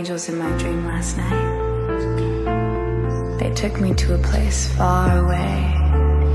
[0.00, 1.50] angels in my dream last night.
[3.38, 5.52] They took me to a place far away.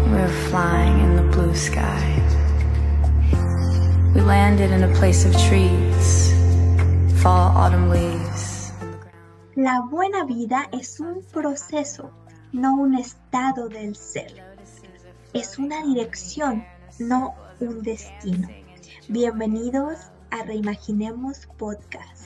[0.06, 2.04] We were flying in the blue sky.
[4.14, 6.32] We landed in a place of trees,
[7.24, 8.72] fall autumn leaves.
[9.56, 12.12] La buena vida es un proceso,
[12.52, 14.32] no un estado del ser.
[15.34, 16.64] Es una dirección,
[17.00, 18.48] no un destino.
[19.08, 22.25] Bienvenidos a Reimaginemos Podcast.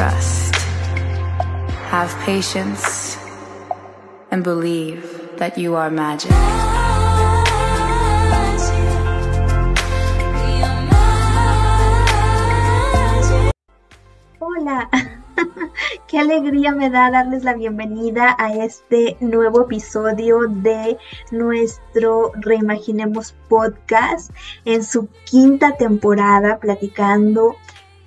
[0.00, 0.54] Trust,
[1.92, 3.18] have patience,
[4.30, 5.04] and believe
[5.36, 6.32] that you are magic.
[14.38, 14.88] Hola,
[16.08, 20.96] qué alegría me da darles la bienvenida a este nuevo episodio de
[21.30, 24.30] nuestro Reimaginemos podcast
[24.64, 27.54] en su quinta temporada platicando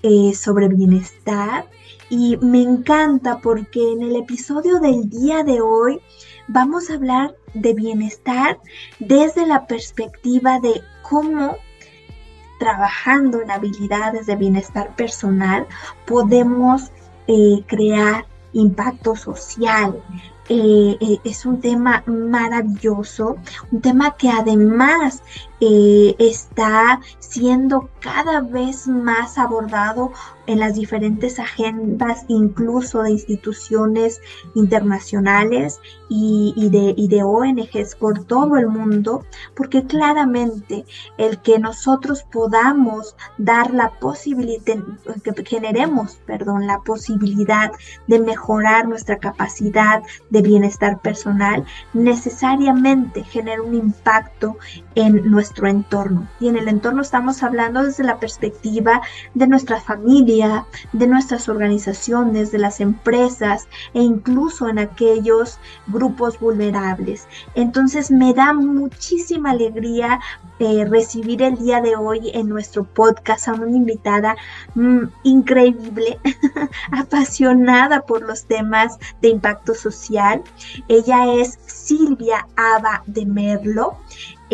[0.02, 1.68] eh, sobre bienestar.
[2.16, 6.00] Y me encanta porque en el episodio del día de hoy
[6.48, 8.60] vamos a hablar de bienestar
[9.00, 11.58] desde la perspectiva de cómo
[12.60, 15.66] trabajando en habilidades de bienestar personal
[16.06, 16.92] podemos
[17.26, 20.00] eh, crear impacto social,
[20.50, 23.38] eh, eh, es un tema maravilloso,
[23.72, 25.24] un tema que además
[25.60, 30.12] está siendo cada vez más abordado
[30.48, 34.22] en las diferentes agendas, incluso de instituciones
[34.56, 40.86] internacionales y, de, y de ONGs por todo el mundo, porque claramente
[41.18, 44.64] el que nosotros podamos dar la posibilidad,
[45.24, 47.72] que generemos, perdón, la posibilidad
[48.08, 54.58] de mejorar nuestra capacidad de bienestar personal, necesariamente genera un impacto
[54.96, 56.28] en nuestro entorno.
[56.40, 59.02] Y en el entorno estamos hablando desde la perspectiva
[59.34, 67.28] de nuestra familia, de nuestras organizaciones, de las empresas e incluso en aquellos grupos vulnerables.
[67.56, 70.20] Entonces me da muchísima alegría
[70.60, 74.36] eh, recibir el día de hoy en nuestro podcast a una invitada
[74.76, 76.20] mm, increíble,
[76.92, 80.42] apasionada por los temas de impacto social.
[80.88, 83.98] Ella es Silvia Ava de Merlo.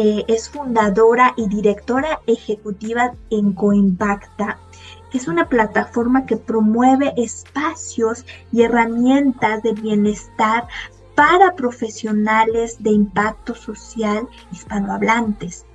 [0.01, 4.57] Eh, es fundadora y directora ejecutiva en Coimpacta,
[5.11, 10.69] es una plataforma que promueve espacios y herramientas de bienestar
[11.15, 15.65] para profesionales de impacto social hispanohablantes.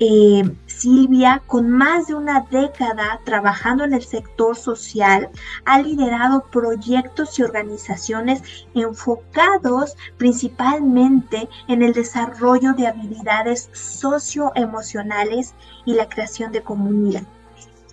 [0.00, 5.30] Eh, Silvia, con más de una década trabajando en el sector social,
[5.64, 8.42] ha liderado proyectos y organizaciones
[8.74, 17.22] enfocados principalmente en el desarrollo de habilidades socioemocionales y la creación de comunidad.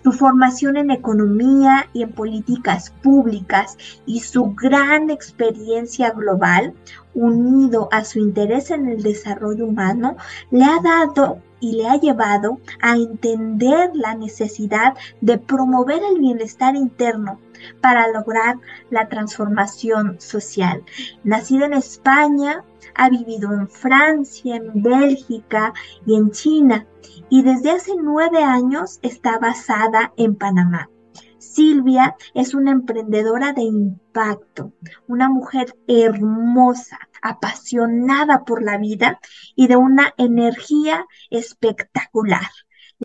[0.02, 6.74] Su formación en economía y en políticas públicas y su gran experiencia global,
[7.14, 10.16] unido a su interés en el desarrollo humano,
[10.50, 16.76] le ha dado y le ha llevado a entender la necesidad de promover el bienestar
[16.76, 17.38] interno
[17.80, 18.56] para lograr
[18.90, 20.82] la transformación social.
[21.22, 22.64] Nacida en España,
[22.94, 25.72] ha vivido en Francia, en Bélgica
[26.04, 26.86] y en China
[27.30, 30.90] y desde hace nueve años está basada en Panamá.
[31.38, 34.72] Silvia es una emprendedora de impacto,
[35.06, 39.20] una mujer hermosa, apasionada por la vida
[39.56, 42.50] y de una energía espectacular.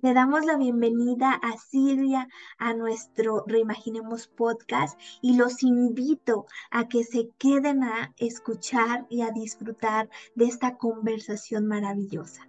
[0.04, 2.28] Le damos la bienvenida a Silvia
[2.60, 9.32] a nuestro Reimaginemos podcast y los invito a que se queden a escuchar y a
[9.32, 12.47] disfrutar de esta conversación maravillosa.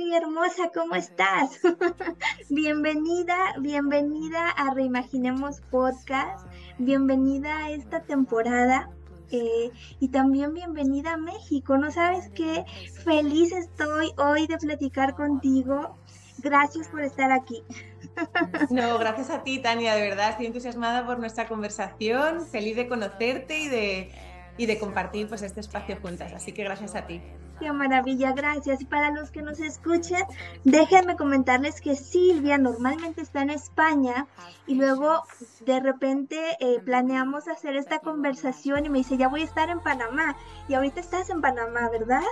[0.00, 1.60] Hermosa, ¿cómo estás?
[2.48, 6.46] bienvenida, bienvenida a Reimaginemos Podcast,
[6.78, 8.88] bienvenida a esta temporada
[9.30, 11.76] eh, y también bienvenida a México.
[11.76, 12.64] No sabes qué
[13.04, 15.98] feliz estoy hoy de platicar contigo.
[16.38, 17.62] Gracias por estar aquí.
[18.70, 19.94] No, gracias a ti, Tania.
[19.94, 24.10] De verdad, estoy entusiasmada por nuestra conversación, feliz de conocerte y de,
[24.58, 26.32] y de compartir pues, este espacio juntas.
[26.32, 27.22] Así que gracias a ti.
[27.60, 28.80] Qué maravilla, gracias.
[28.80, 30.22] Y para los que nos escuchen,
[30.64, 34.26] déjenme comentarles que Silvia normalmente está en España
[34.66, 35.22] y luego
[35.64, 39.80] de repente eh, planeamos hacer esta conversación y me dice, ya voy a estar en
[39.80, 40.36] Panamá.
[40.68, 42.22] Y ahorita estás en Panamá, ¿verdad?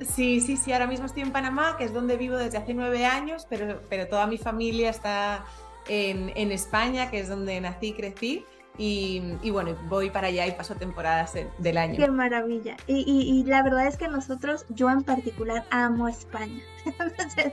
[0.00, 3.06] Sí, sí, sí, ahora mismo estoy en Panamá, que es donde vivo desde hace nueve
[3.06, 5.44] años, pero, pero toda mi familia está
[5.86, 8.44] en, en España, que es donde nací y crecí.
[8.76, 11.96] Y, bueno, voy para allá y paso temporadas del año.
[11.96, 12.76] Qué maravilla.
[12.86, 16.62] Y, la verdad es que nosotros, yo en particular, amo España.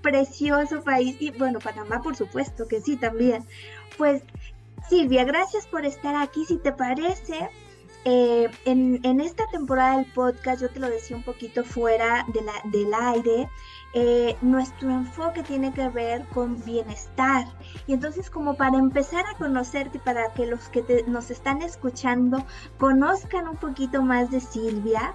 [0.00, 1.16] precioso país.
[1.20, 3.44] Y bueno, Panamá, por supuesto que sí, también.
[3.96, 4.22] Pues,
[4.88, 6.44] Silvia, gracias por estar aquí.
[6.44, 7.48] Si te parece,
[8.04, 12.26] eh, en, esta temporada del podcast, yo te lo decía un poquito fuera
[12.64, 13.48] del aire,
[13.94, 17.46] eh, nuestro enfoque tiene que ver con bienestar.
[17.86, 22.44] Y entonces como para empezar a conocerte, para que los que nos están escuchando
[22.78, 25.14] conozcan un poquito más de Silvia,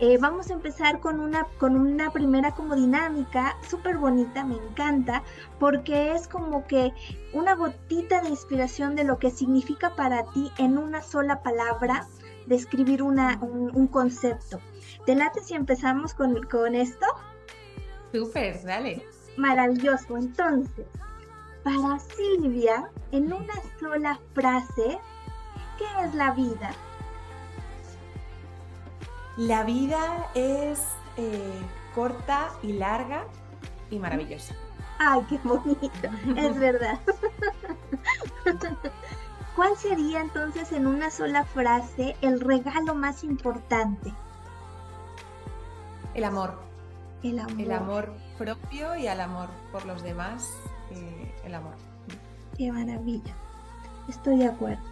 [0.00, 5.24] eh, vamos a empezar con una, con una primera como dinámica súper bonita, me encanta,
[5.58, 6.92] porque es como que
[7.32, 12.06] una gotita de inspiración de lo que significa para ti en una sola palabra
[12.46, 14.60] describir un, concepto.
[15.04, 17.06] ¿Te late si empezamos con, con esto?
[18.12, 19.06] Súper, dale.
[19.36, 20.16] Maravilloso.
[20.16, 20.86] Entonces,
[21.62, 24.98] para Silvia, en una sola frase,
[25.76, 26.70] ¿qué es la vida?
[29.36, 30.82] La vida es
[31.16, 31.60] eh,
[31.94, 33.24] corta y larga
[33.90, 34.54] y maravillosa.
[34.98, 36.98] Ay, qué bonito, es verdad.
[39.54, 44.12] ¿Cuál sería entonces en una sola frase el regalo más importante?
[46.14, 46.67] El amor.
[47.22, 47.60] El amor.
[47.60, 50.50] El amor propio y el amor por los demás.
[50.90, 51.74] Eh, el amor.
[52.56, 53.34] Qué maravilla.
[54.08, 54.82] Estoy de acuerdo.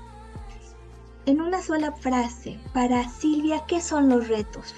[1.26, 4.75] En una sola frase, para Silvia, ¿qué son los retos?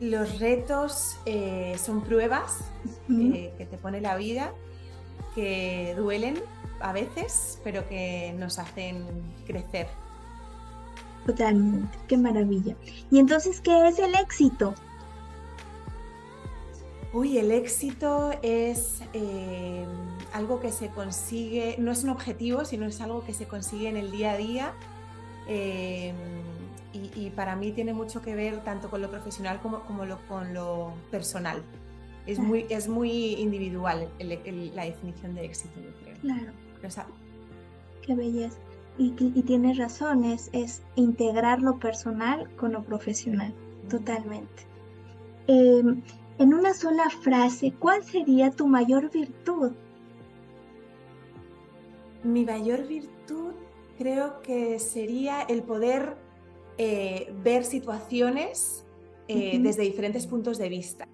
[0.00, 2.58] Los retos eh, son pruebas
[3.08, 4.52] eh, que te pone la vida,
[5.34, 6.38] que duelen,
[6.80, 9.06] a veces, pero que nos hacen
[9.46, 9.88] crecer.
[11.26, 12.76] Totalmente, qué maravilla.
[13.10, 14.74] ¿Y entonces qué es el éxito?
[17.12, 19.86] Uy, el éxito es eh,
[20.32, 23.96] algo que se consigue, no es un objetivo, sino es algo que se consigue en
[23.96, 24.72] el día a día.
[25.48, 26.12] Eh,
[26.92, 30.52] y, para mí tiene mucho que ver tanto con lo profesional como, como lo, con
[30.52, 31.62] lo personal.
[32.26, 36.16] Es, muy, es muy individual la definición de éxito, yo creo.
[36.20, 36.52] Claro.
[38.02, 38.58] Qué belleza.
[38.98, 39.10] Y,
[39.42, 40.50] tienes razón, es,
[40.96, 43.54] integrar lo personal con lo profesional,
[43.88, 44.64] totalmente.
[45.46, 46.02] Em,
[46.38, 49.72] en una sola frase, ¿cuál sería tu mayor virtud?
[52.22, 53.54] Mi mayor virtud
[53.96, 56.16] creo que sería el poder
[56.78, 58.86] eh, ver situaciones
[59.26, 61.06] eh, desde diferentes puntos de vista.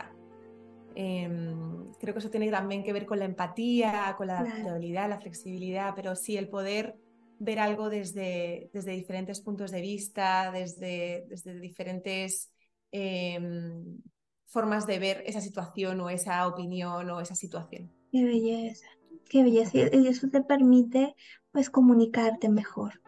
[0.94, 5.20] Em, creo que eso tiene también que ver con la empatía, con la adaptabilidad, la
[5.20, 6.96] flexibilidad, pero sí el poder
[7.38, 12.52] ver algo desde, desde diferentes puntos de vista, desde, desde diferentes
[12.92, 14.00] em,
[14.46, 17.90] formas de ver esa situación o esa opinión o esa situación.
[18.10, 18.86] Qué belleza,
[19.28, 19.78] qué belleza.
[19.92, 21.14] Y eso te permite
[21.52, 23.00] pues comunicarte mejor,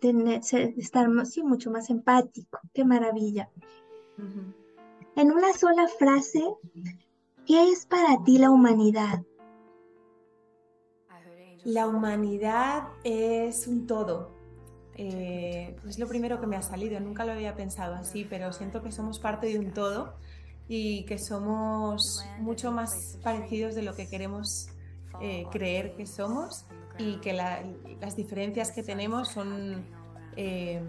[0.00, 0.40] tener,
[0.76, 2.60] estar sí, mucho más empático.
[2.72, 3.48] Qué maravilla.
[5.16, 6.42] En una sola frase,
[7.46, 9.22] ¿qué es para ti la humanidad?
[11.64, 14.34] La humanidad es un todo.
[14.96, 18.82] Eh, es lo primero que me ha salido, nunca lo había pensado así, pero siento
[18.82, 20.14] que somos parte de un todo
[20.68, 24.68] y que somos mucho más parecidos de lo que queremos
[25.20, 26.64] eh, creer que somos
[26.98, 29.84] y que las diferencias que tenemos son
[30.36, 30.80] eh,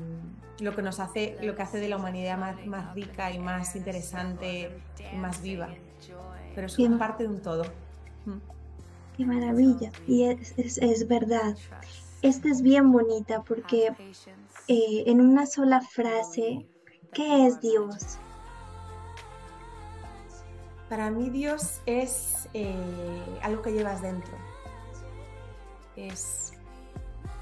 [0.59, 4.71] lo que nos hace, lo que hace de la humanidad más, rica y más interesante
[5.13, 5.69] y más viva.
[6.53, 7.63] Pero es parte de un todo.
[8.25, 8.37] Mm.
[9.17, 9.91] Qué maravilla.
[10.07, 11.57] Y es, verdad.
[12.21, 13.87] Esta es bien bonita porque
[14.67, 16.65] eh, en una sola frase,
[17.13, 18.19] ¿qué es Dios?
[20.95, 22.73] Para mí Dios es eh,
[23.41, 24.31] algo que llevas dentro.
[25.97, 26.53] Es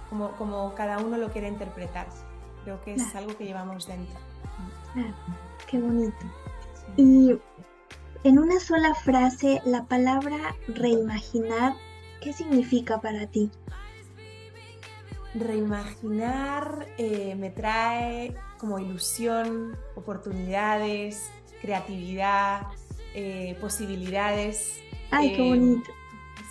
[0.10, 2.08] como, como cada uno lo quiere interpretar.
[2.64, 4.20] Creo que es algo que llevamos dentro.
[5.70, 6.18] qué bonito.
[6.98, 7.40] Y
[8.24, 11.76] en una sola frase, la palabra reimaginar,
[12.24, 13.52] ¿qué significa para ti?
[15.36, 21.30] Reimaginar eh, me trae como ilusión, oportunidades,
[21.62, 22.64] creatividad,
[23.14, 24.82] eh, posibilidades.
[25.12, 25.92] Ay, qué eh, bonito.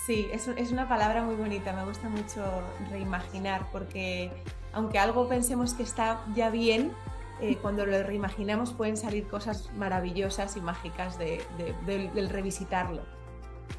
[0.06, 2.42] Sí, es, es, una palabra muy bonita, me gusta mucho
[2.90, 4.32] reimaginar porque
[4.72, 6.92] aunque algo pensemos que está ya bien,
[7.40, 11.42] eh, cuando lo reimaginamos pueden salir cosas maravillosas y mágicas de,
[11.84, 13.02] del revisitarlo.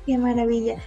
[0.05, 0.81] Qué maravilla.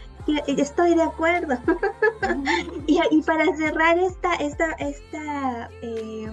[0.47, 1.57] Estoy de acuerdo.
[2.87, 6.27] y, para cerrar esta, esta, esta eh,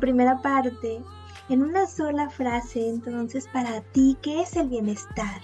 [0.00, 1.02] primera parte,
[1.48, 5.40] en una sola frase, entonces, para ti, ¿qué es el bienestar?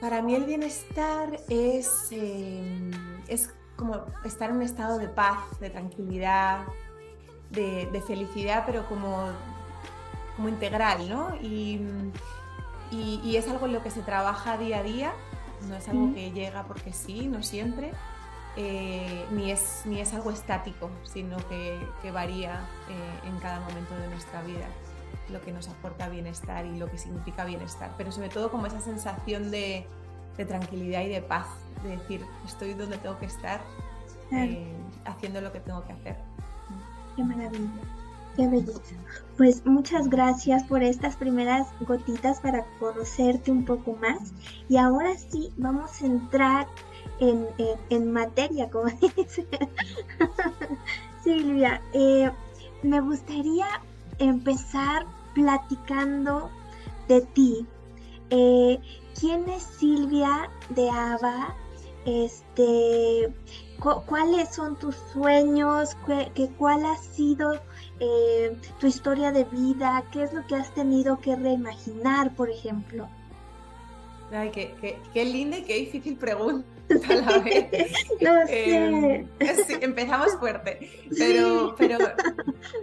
[0.00, 2.90] Para mí el bienestar es, eh,
[3.28, 6.64] es como estar en un estado de paz, de tranquilidad,
[7.50, 9.28] de, felicidad, pero como,
[10.36, 11.36] como integral, ¿no?
[11.40, 11.80] Y,
[12.90, 15.12] y, es algo en lo que se trabaja día a día,
[15.68, 17.92] no es algo que llega porque sí, no siempre,
[18.56, 23.94] eh, ni, es, ni es algo estático, sino que, que varía eh, en cada momento
[23.96, 24.66] de nuestra vida
[25.30, 28.80] lo que nos aporta bienestar y lo que significa bienestar, pero sobre todo como esa
[28.80, 29.86] sensación de,
[30.36, 31.46] de tranquilidad y de paz,
[31.82, 33.60] de decir, estoy donde tengo que estar,
[34.32, 34.72] eh,
[35.04, 36.16] haciendo lo que tengo que hacer.
[37.16, 37.68] Qué maravilla,
[38.36, 38.94] qué belleza.
[39.36, 44.32] Pues muchas gracias por estas primeras gotitas para conocerte un poco más.
[44.68, 46.66] Y ahora sí, vamos a entrar
[47.20, 47.46] en,
[47.90, 49.46] en, materia, como dice
[51.22, 51.82] Silvia.
[51.92, 52.30] Eh,
[52.82, 53.66] me gustaría
[54.18, 56.50] empezar platicando
[57.08, 57.66] de ti.
[58.30, 58.78] Eh,
[59.18, 61.54] ¿Quién es Silvia de Ava?
[62.04, 63.32] Este,
[63.80, 65.96] ¿Cuáles son tus sueños?
[66.56, 67.54] ¿Cuál ha sido
[68.00, 70.04] eh, tu historia de vida?
[70.12, 73.08] ¿Qué es lo que has tenido que reimaginar, por ejemplo?
[74.32, 76.66] Ay, qué, qué linda y qué difícil pregunta
[77.08, 77.92] a la vez.
[78.48, 79.26] Em,
[79.80, 81.98] empezamos fuerte, pero, pero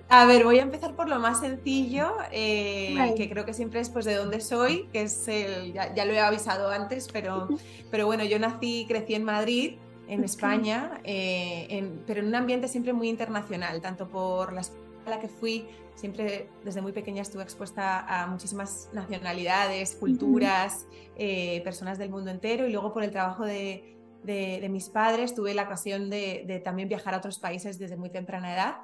[0.10, 3.90] a ver, voy a empezar por lo más sencillo, eh, que creo que siempre es
[3.90, 7.48] pues de dónde soy, que es el, ya, lo he avisado antes, pero,
[7.92, 12.68] pero bueno, yo nací y crecí en Madrid, en España, eh, pero en un ambiente
[12.68, 17.22] siempre muy internacional, tanto por la escuela a la que fui, siempre desde muy pequeña
[17.22, 23.12] estuve expuesta a muchísimas nacionalidades, culturas, eh, personas del mundo entero y luego por el
[23.12, 23.96] trabajo de,
[24.26, 28.54] de, mis padres, tuve la ocasión de, también viajar a otros países desde muy temprana
[28.54, 28.76] edad.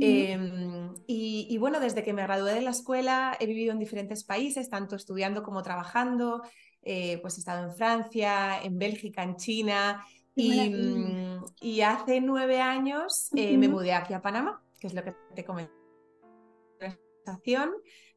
[0.00, 4.70] Em, y, bueno, desde que me gradué de la escuela he vivido en diferentes países,
[4.70, 6.42] tanto estudiando como trabajando.
[6.82, 10.04] Eh, pues he estado en Francia, en Bélgica, en China.
[10.34, 15.02] Y, mm, y, hace nueve años eh, me mudé aquí a Panamá, que es lo
[15.02, 15.72] que te comenté.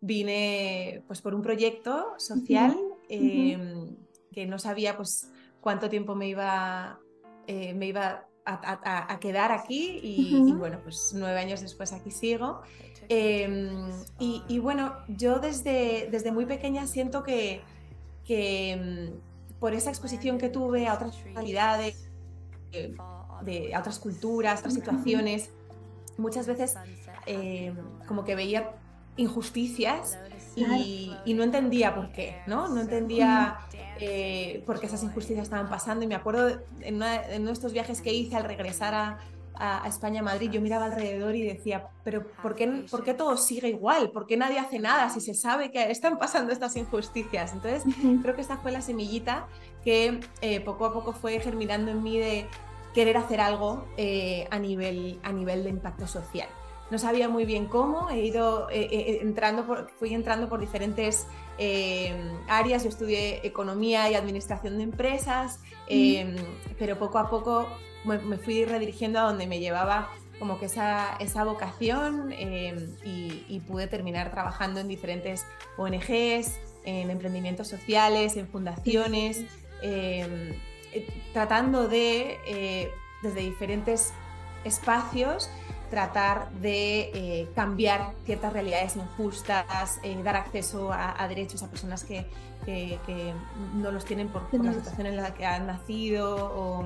[0.02, 2.78] Vine pues por un proyecto social
[3.10, 3.96] em,
[4.32, 7.00] que no sabía pues cuánto tiempo me iba,
[7.48, 12.62] eh, me iba a, quedar aquí y, bueno, pues nueve años después aquí sigo.
[13.10, 17.62] Em, y, bueno, yo desde, desde muy pequeña siento que,
[18.24, 19.14] que em,
[19.60, 22.10] por esa exposición que tuve a otras realidades,
[22.72, 25.52] de, a otras culturas, otras situaciones,
[26.20, 26.76] muchas veces
[27.26, 27.76] em,
[28.08, 28.72] como que veía
[29.18, 30.18] injusticias
[30.56, 32.68] y, no entendía por qué, ¿no?
[32.68, 33.60] No entendía
[34.00, 38.02] eh, por qué esas injusticias estaban pasando y me acuerdo en, uno de estos viajes
[38.02, 39.20] que hice al regresar a,
[39.86, 44.10] España, Madrid, yo miraba alrededor y decía, pero ¿por qué, ¿por qué todo sigue igual?
[44.12, 47.52] ¿Por qué nadie hace nada si se sabe que están pasando estas injusticias?
[47.52, 47.84] Entonces,
[48.22, 49.48] creo que esta fue la semillita
[49.84, 52.48] que eh, poco a poco fue germinando en mí de
[53.00, 56.50] querer hacer algo eh, a, nivel, a nivel de impacto social.
[56.92, 61.26] No sabía muy bien cómo, he ido eh, eh, entrando por, fui entrando por diferentes
[62.50, 65.62] áreas, yo estudié economía y administración de empresas,
[66.78, 67.70] pero poco a poco
[68.04, 74.30] me, fui redirigiendo a donde me llevaba como que esa, esa vocación y, pude terminar
[74.30, 75.46] trabajando en diferentes
[75.78, 79.46] ONGs, en emprendimientos sociales, en fundaciones,
[81.34, 82.92] tratando de,
[83.22, 84.14] desde diferentes
[84.64, 85.50] espacios,
[85.90, 92.26] tratar de eh, cambiar ciertas realidades injustas, eh, dar acceso a, derechos a personas que,
[93.76, 96.86] no los tienen por, la situación en la que han nacido o,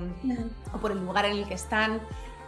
[0.79, 1.99] por el lugar en el que están.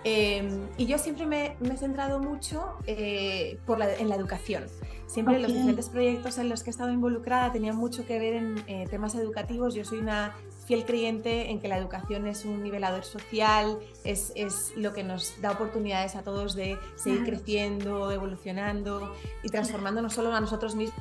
[0.06, 4.66] Em, y yo siempre me, he centrado mucho eh, por en la educación.
[5.08, 8.90] Siempre los diferentes proyectos en los que he estado involucrada tenían mucho que ver en
[8.90, 9.74] temas educativos.
[9.74, 10.34] Yo soy una
[10.66, 15.40] fiel creyente en que la educación es un nivelador social, es, es, lo que nos
[15.42, 21.00] da oportunidades a todos de seguir creciendo, evolucionando y transformando no solo a nosotros mismos,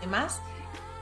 [0.00, 0.40] demás.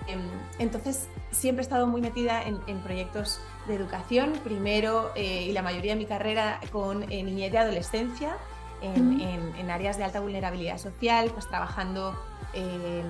[0.07, 0.21] Em,
[0.59, 5.93] entonces, siempre he estado muy metida en, proyectos de educación, primero eh, y la mayoría
[5.95, 8.37] de mi carrera con eh, niñez y adolescencia,
[8.83, 12.15] en, en, áreas de alta vulnerabilidad social, pues trabajando
[12.53, 13.03] eh,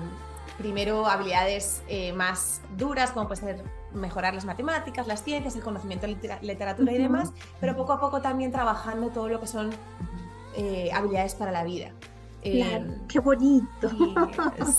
[0.57, 1.81] primero habilidades
[2.15, 6.97] más duras, como puede ser mejorar las matemáticas, las ciencias, el conocimiento de literatura y
[6.97, 9.71] demás, pero poco a poco también trabajando todo lo que son
[10.55, 11.91] eh, habilidades para la vida.
[12.41, 13.89] Claro, eh, qué bonito.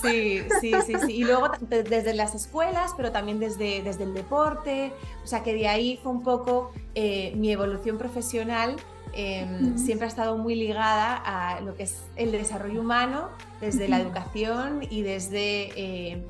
[0.01, 1.13] sí, sí, sí, sí.
[1.13, 4.91] Y luego desde las escuelas, pero también desde, desde el deporte.
[5.23, 8.75] O sea que de ahí fue un poco eh, mi evolución profesional.
[9.13, 13.99] Em, siempre ha estado muy ligada a lo que es el desarrollo humano, desde la
[13.99, 16.23] educación y desde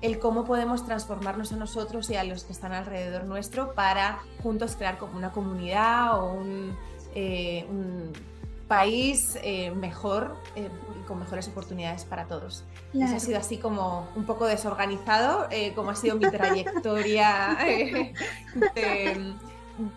[0.00, 4.76] el cómo podemos transformarnos a nosotros y a los que están alrededor nuestro para juntos
[4.76, 6.76] crear como una comunidad o un,
[7.14, 7.66] eh,
[8.66, 12.62] país eh, mejor y con mejores oportunidades para todos.
[12.94, 17.58] Eso ha sido así como un poco desorganizado, como ha sido mi trayectoria
[18.76, 19.34] de,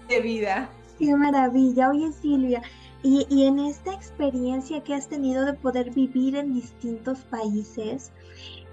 [0.09, 0.69] de vida.
[0.97, 1.89] Qué maravilla.
[1.89, 2.61] Oye, Silvia,
[3.03, 8.11] y, en esta experiencia que has tenido de poder vivir en distintos países,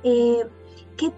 [0.05, 0.47] eh,
[0.97, 1.11] ¿qué,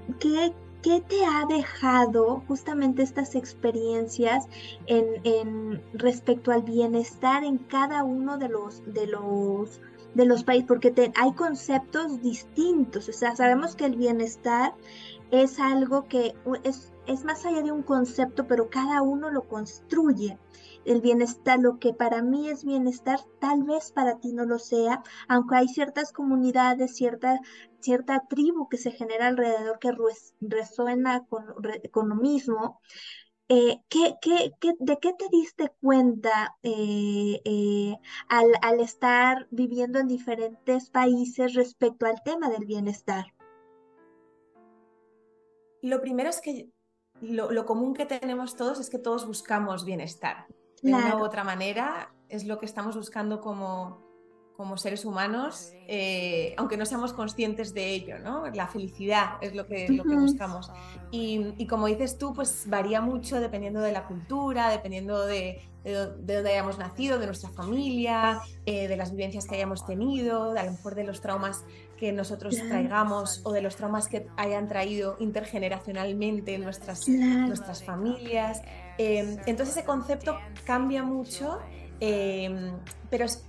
[0.82, 4.48] te ha dejado justamente estas experiencias
[4.86, 9.80] en, respecto al bienestar en cada uno de los, de los,
[10.14, 10.66] de los países?
[10.66, 14.72] Porque hay conceptos distintos, o sea, sabemos que el bienestar
[15.32, 20.38] es algo que es, es más allá de un concepto, pero cada uno lo construye
[20.84, 25.02] el bienestar, lo que para mí es bienestar, tal vez para ti no lo sea,
[25.28, 27.40] aunque hay ciertas comunidades, cierta,
[27.80, 29.92] cierta tribu que se genera alrededor que
[30.40, 31.46] resuena con,
[31.90, 32.80] con lo mismo.
[33.48, 37.96] Eh, ¿qué, qué, qué, de qué te diste cuenta eh, eh,
[38.28, 43.26] al, al, estar viviendo en diferentes países respecto al tema del bienestar?
[45.82, 46.70] Lo primero es que
[47.20, 50.46] lo, lo común que tenemos todos es que todos buscamos bienestar
[50.82, 54.02] de una u otra manera, es lo que estamos buscando como,
[54.56, 58.48] como seres humanos, eh, aunque no seamos conscientes de ello, ¿no?
[58.50, 60.70] La felicidad es lo que, lo que buscamos.
[61.10, 66.50] Y, como dices tú, pues varía mucho dependiendo de la cultura, dependiendo de, de, dónde
[66.50, 70.72] hayamos nacido, de nuestra familia, eh, de las vivencias que hayamos tenido, de, a lo
[70.72, 71.64] mejor de los traumas
[72.02, 78.60] que nosotros traigamos o de los traumas que hayan traído intergeneracionalmente en nuestras, nuestras familias.
[78.98, 81.60] Eh, entonces ese concepto cambia mucho,
[82.00, 83.46] pero es,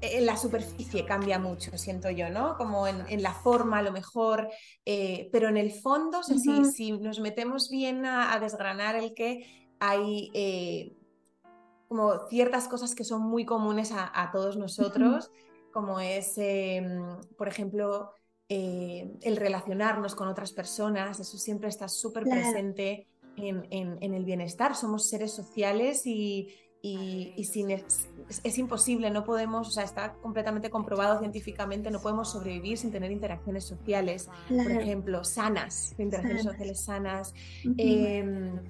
[0.00, 2.56] en la superficie cambia mucho, siento yo, ¿no?
[2.56, 4.50] Como en, la forma a lo mejor,
[4.84, 10.96] eh, pero en el fondo, si, nos metemos bien a, desgranar el que hay eh,
[11.88, 15.32] como ciertas cosas que son muy comunes a, todos nosotros,
[15.76, 18.10] como es, em, por ejemplo,
[18.48, 24.74] eh, el relacionarnos con otras personas, eso siempre está súper presente en, en el bienestar,
[24.74, 26.48] somos seres sociales y
[26.88, 28.08] y, sin, es,
[28.44, 33.10] es, imposible, no podemos, o sea, está completamente comprobado científicamente, no podemos sobrevivir sin tener
[33.10, 37.34] interacciones sociales, por ejemplo, sanas, interacciones sociales sanas,
[37.76, 38.60] em,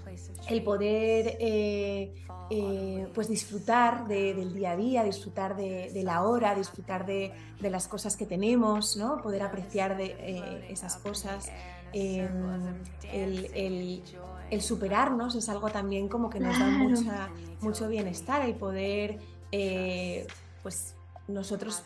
[0.49, 2.15] el poder eh,
[2.51, 8.17] eh, pues disfrutar del día a día, disfrutar de, la hora, disfrutar de, las cosas
[8.17, 9.21] que tenemos, ¿no?
[9.21, 11.51] poder apreciar de eh, esas cosas.
[11.93, 14.03] Em, el,
[14.51, 17.29] el superarnos es algo también como que nos da mucha,
[17.61, 19.19] mucho bienestar, el poder,
[19.53, 20.27] eh,
[20.63, 20.95] pues
[21.29, 21.83] nosotros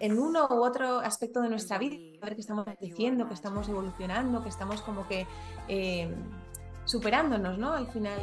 [0.00, 4.42] en uno u otro aspecto de nuestra vida, ver que estamos creciendo, que estamos evolucionando,
[4.42, 5.26] que estamos como que
[5.68, 6.14] eh,
[6.84, 7.72] superándonos, ¿no?
[7.72, 8.18] Al final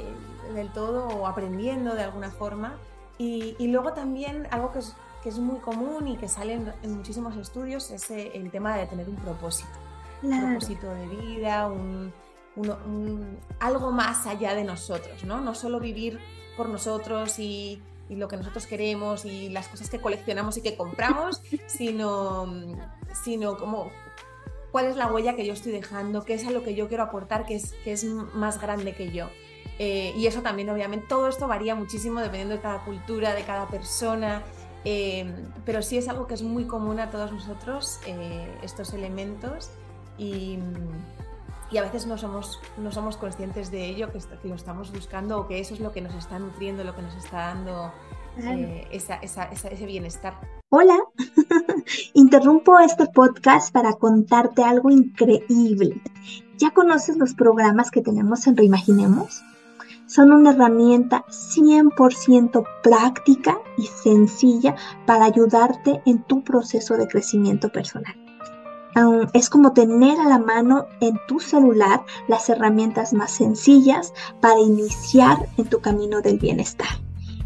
[0.53, 2.77] del todo o aprendiendo de alguna forma.
[3.17, 7.37] Y, luego también algo que es, que es, muy común y que sale en, muchísimos
[7.37, 9.71] estudios es eh, el tema de tener un propósito.
[10.21, 12.11] Un propósito de vida, un,
[13.59, 15.41] algo más allá de nosotros, ¿no?
[15.41, 16.19] No solo vivir
[16.55, 21.41] por nosotros y, lo que nosotros queremos y las cosas que coleccionamos y que compramos,
[21.65, 22.45] sino,
[23.23, 23.89] sino como
[24.71, 27.03] cuál es la huella que yo estoy dejando, qué es a lo que yo quiero
[27.03, 29.29] aportar, que es, que es más grande que yo.
[29.79, 33.67] Eh, y eso también, obviamente, todo esto varía muchísimo dependiendo de cada cultura, de cada
[33.67, 34.43] persona,
[34.85, 35.33] eh,
[35.65, 39.71] pero sí es algo que es muy común a todos nosotros, eh, estos elementos.
[40.17, 40.59] Y,
[41.73, 45.47] y a veces no somos, no somos conscientes de ello, que, lo estamos buscando o
[45.47, 47.91] que eso es lo que nos está nutriendo, lo que nos está dando
[48.37, 50.35] eh, ese bienestar.
[50.69, 50.97] Hola,
[52.13, 55.99] interrumpo este podcast para contarte algo increíble.
[56.59, 59.41] ¿Ya conoces los programas que tenemos en Reimaginemos?
[60.05, 64.75] Son una herramienta 100% práctica y sencilla
[65.07, 68.22] para ayudarte en tu proceso de crecimiento personal
[69.33, 75.37] es como tener a la mano en tu celular las herramientas más sencillas para iniciar
[75.57, 76.87] en tu camino del bienestar.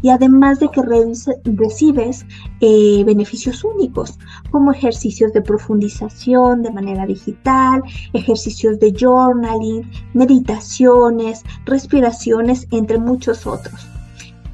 [0.00, 2.24] Y además de que recibes
[2.60, 4.16] eh, beneficios únicos,
[4.52, 7.82] como ejercicios de profundización de manera digital,
[8.12, 13.88] ejercicios de journaling, meditaciones, respiraciones, entre muchos otros.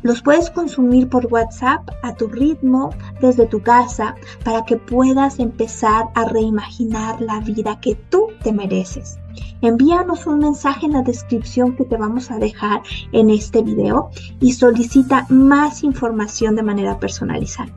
[0.05, 2.90] Los puedes consumir por WhatsApp a tu ritmo
[3.23, 4.14] desde tu casa
[4.45, 9.19] para que puedas empezar a reimaginar la vida que tú te mereces.
[9.62, 14.53] Envíanos un mensaje en la descripción que te vamos a dejar en este video y
[14.53, 17.73] solicita más información de manera personalizada.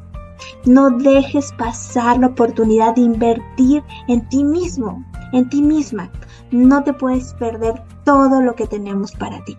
[0.66, 6.12] No dejes pasar la oportunidad de invertir en ti mismo, en ti misma.
[6.52, 9.58] no te puedes perder todo lo que tenemos para ti.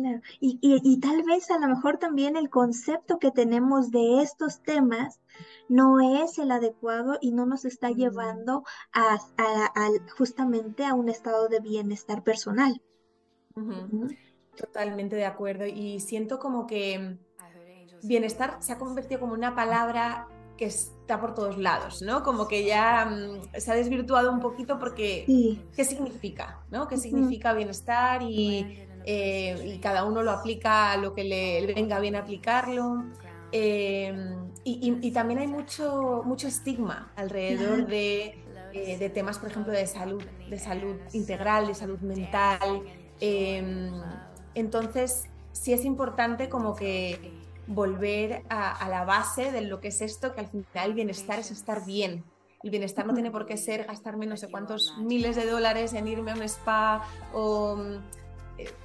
[0.00, 0.20] Claro.
[0.40, 5.20] Y, y, tal vez a lo mejor también el concepto que tenemos de estos temas
[5.68, 9.18] no es el adecuado y no nos está llevando a,
[10.16, 12.80] justamente a un estado de bienestar personal.
[14.56, 15.66] Totalmente de acuerdo.
[15.66, 17.18] Y siento como que
[18.02, 22.22] bienestar se ha convertido como una palabra que está por todos lados, ¿no?
[22.22, 25.24] Como que ya mm, se ha desvirtuado un poquito porque
[25.74, 26.62] ¿qué significa?
[26.70, 26.86] ¿no?
[26.86, 28.20] ¿Qué significa bienestar?
[28.22, 33.04] Y eh, y cada uno lo aplica a lo que le, venga bien aplicarlo.
[33.52, 34.14] Eh,
[34.62, 38.38] y, también hay mucho, mucho estigma alrededor de,
[38.72, 42.82] eh, de, temas, por ejemplo, de salud, de salud integral, de salud mental.
[44.54, 47.32] entonces, sí es importante como que
[47.66, 51.38] volver a, a, la base de lo que es esto, que al final el bienestar
[51.38, 52.24] es estar bien.
[52.62, 56.06] El bienestar no tiene por qué ser gastarme no sé cuántos miles de dólares en
[56.06, 57.78] irme a un spa o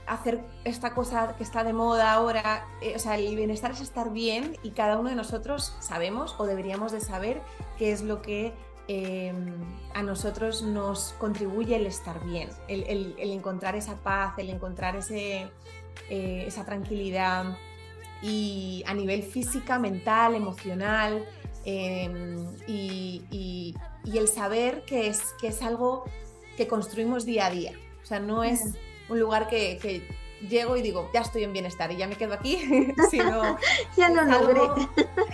[0.07, 4.11] hacer esta cosa que está de moda ahora, eh, o sea, el bienestar es estar
[4.11, 7.41] bien y cada uno de nosotros sabemos o deberíamos de saber
[7.77, 8.53] qué es lo que
[8.87, 9.53] em,
[9.93, 15.49] a nosotros nos contribuye el estar bien, el, encontrar esa paz, el encontrar ese,
[16.09, 17.57] eh, esa tranquilidad
[18.21, 21.25] y a nivel física, mental, emocional
[21.63, 23.75] em, y,
[24.13, 26.05] el saber que es, que es algo
[26.55, 27.73] que construimos día a día.
[28.01, 28.75] O sea, no es
[29.09, 30.03] un lugar que,
[30.49, 33.57] llego y digo, ya estoy en bienestar y ya me quedo aquí, sino
[33.97, 34.61] ya lo logré.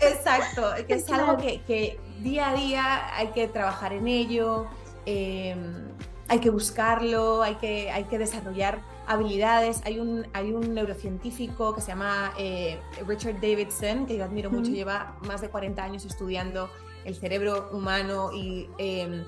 [0.01, 4.67] exacto, que es algo que, día a día hay que trabajar en ello,
[5.05, 5.89] em,
[6.27, 8.81] hay que buscarlo, hay que, hay que desarrollar
[9.11, 9.81] habilidades.
[9.85, 14.71] Hay un, hay un neurocientífico que se llama eh, Richard Davidson, que yo admiro mucho,
[14.71, 16.69] lleva más de 40 años estudiando
[17.03, 19.23] el cerebro humano y em,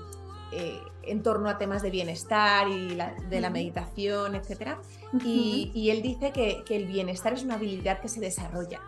[0.52, 2.96] eh, en torno a temas de bienestar y
[3.28, 4.76] de la meditación, etc.
[5.24, 8.80] y, él dice que, el bienestar es una habilidad que se desarrolla.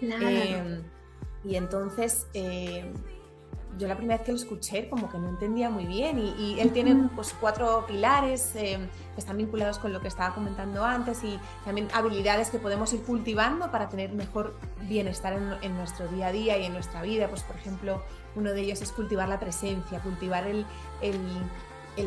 [0.00, 0.82] Em,
[1.44, 2.92] y entonces, em,
[3.78, 6.72] yo la primera vez que lo escuché como que no entendía muy bien y, él
[6.72, 11.38] tiene pues cuatro pilares em, que están vinculados con lo que estaba comentando antes y
[11.64, 14.54] también habilidades que podemos ir cultivando para tener mejor
[14.88, 17.28] bienestar en, en nuestro día a día y en nuestra vida.
[17.28, 18.02] Pues por ejemplo,
[18.36, 20.66] uno de ellos es cultivar la presencia, cultivar el,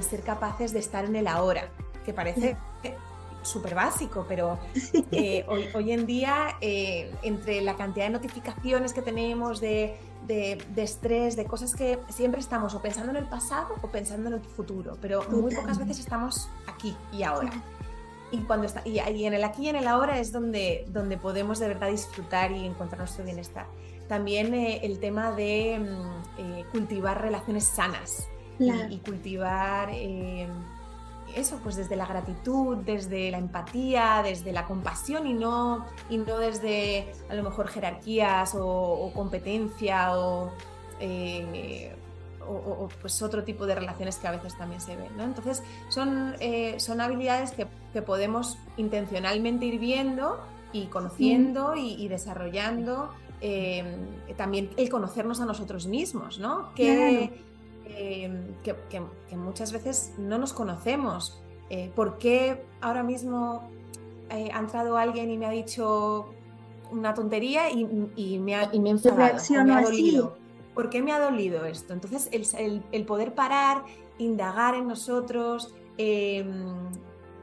[0.01, 1.69] ser capaces de estar en el ahora,
[2.05, 2.57] que parece
[3.41, 4.59] súper básico, pero
[5.11, 9.97] eh, hoy, en día, eh, entre la cantidad de notificaciones que tenemos, de,
[10.77, 14.41] estrés, de cosas que siempre estamos o pensando en el pasado o pensando en el
[14.41, 17.51] futuro, pero muy pocas veces estamos aquí y ahora.
[18.31, 21.59] Y, cuando está, y, en el aquí y en el ahora es donde, donde podemos
[21.59, 23.65] de verdad disfrutar y encontrar nuestro bienestar
[24.11, 28.27] también eh, el tema de mm, eh, cultivar relaciones sanas
[28.59, 30.49] y, cultivar eh,
[31.33, 36.39] eso, pues desde la gratitud, desde la empatía, desde la compasión y no, y no
[36.39, 40.51] desde a lo mejor jerarquías o, competencia o,
[42.99, 45.21] pues otro tipo de relaciones que a veces también se ven.
[45.21, 46.35] Entonces son,
[46.77, 47.65] son habilidades que,
[48.01, 50.43] podemos intencionalmente ir viendo
[50.73, 53.09] y conociendo y desarrollando
[53.43, 53.95] Em,
[54.37, 56.69] también el conocernos a nosotros mismos, ¿no?
[56.77, 57.29] Em,
[58.63, 61.41] que, que, muchas veces no nos conocemos.
[61.69, 63.69] Eh, ¿Por qué ahora mismo
[64.29, 66.29] eh, ha entrado alguien y me ha dicho
[66.91, 67.83] una tontería y,
[68.37, 70.37] me, ha, y me ha dolido?
[70.75, 71.93] ¿Por qué me ha dolido esto?
[71.93, 73.83] Entonces, el, poder parar,
[74.19, 76.91] indagar en nosotros, em,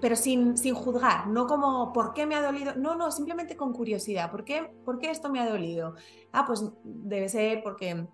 [0.00, 2.74] pero sin, sin juzgar, no como ¿por qué me ha dolido?
[2.76, 4.30] No, no, simplemente con curiosidad.
[4.30, 5.94] ¿Por qué, ¿Por qué esto me ha dolido?
[6.32, 8.06] Ah, pues debe ser porque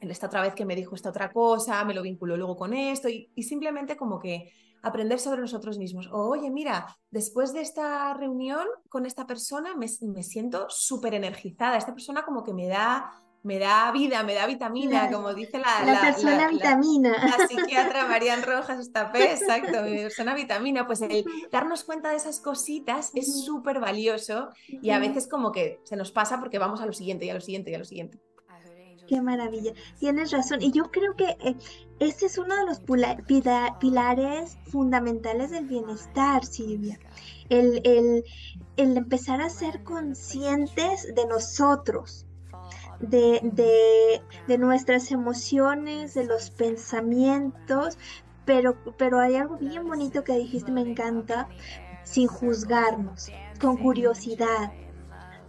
[0.00, 3.08] esta otra vez que me dijo esta otra cosa, me lo vinculó luego con esto
[3.08, 6.08] y, simplemente como que aprender sobre nosotros mismos.
[6.10, 11.76] oye, mira, después de esta reunión con esta persona me, me siento súper energizada.
[11.76, 13.12] Esta persona como que me da
[13.42, 17.12] me da vida, me da vitamina, como dice la, la, persona vitamina.
[17.12, 20.86] La, psiquiatra Marian Rojas Estapé, exacto, mi persona vitamina.
[20.86, 25.80] Pues el darnos cuenta de esas cositas es súper valioso y a veces como que
[25.84, 27.84] se nos pasa porque vamos a lo siguiente y a lo siguiente y a lo
[27.84, 28.18] siguiente.
[29.08, 30.62] Qué maravilla, tienes razón.
[30.62, 31.56] Y yo creo que eh,
[31.98, 32.80] este es uno de los
[33.80, 36.96] pilares fundamentales del bienestar, Silvia.
[37.48, 38.24] El, el,
[38.76, 42.24] el empezar a ser conscientes de nosotros,
[43.00, 47.98] de, de, nuestras emociones, de los pensamientos,
[48.44, 51.48] pero, pero hay algo bien bonito que dijiste, me encanta,
[52.04, 54.72] sin juzgarnos, con curiosidad.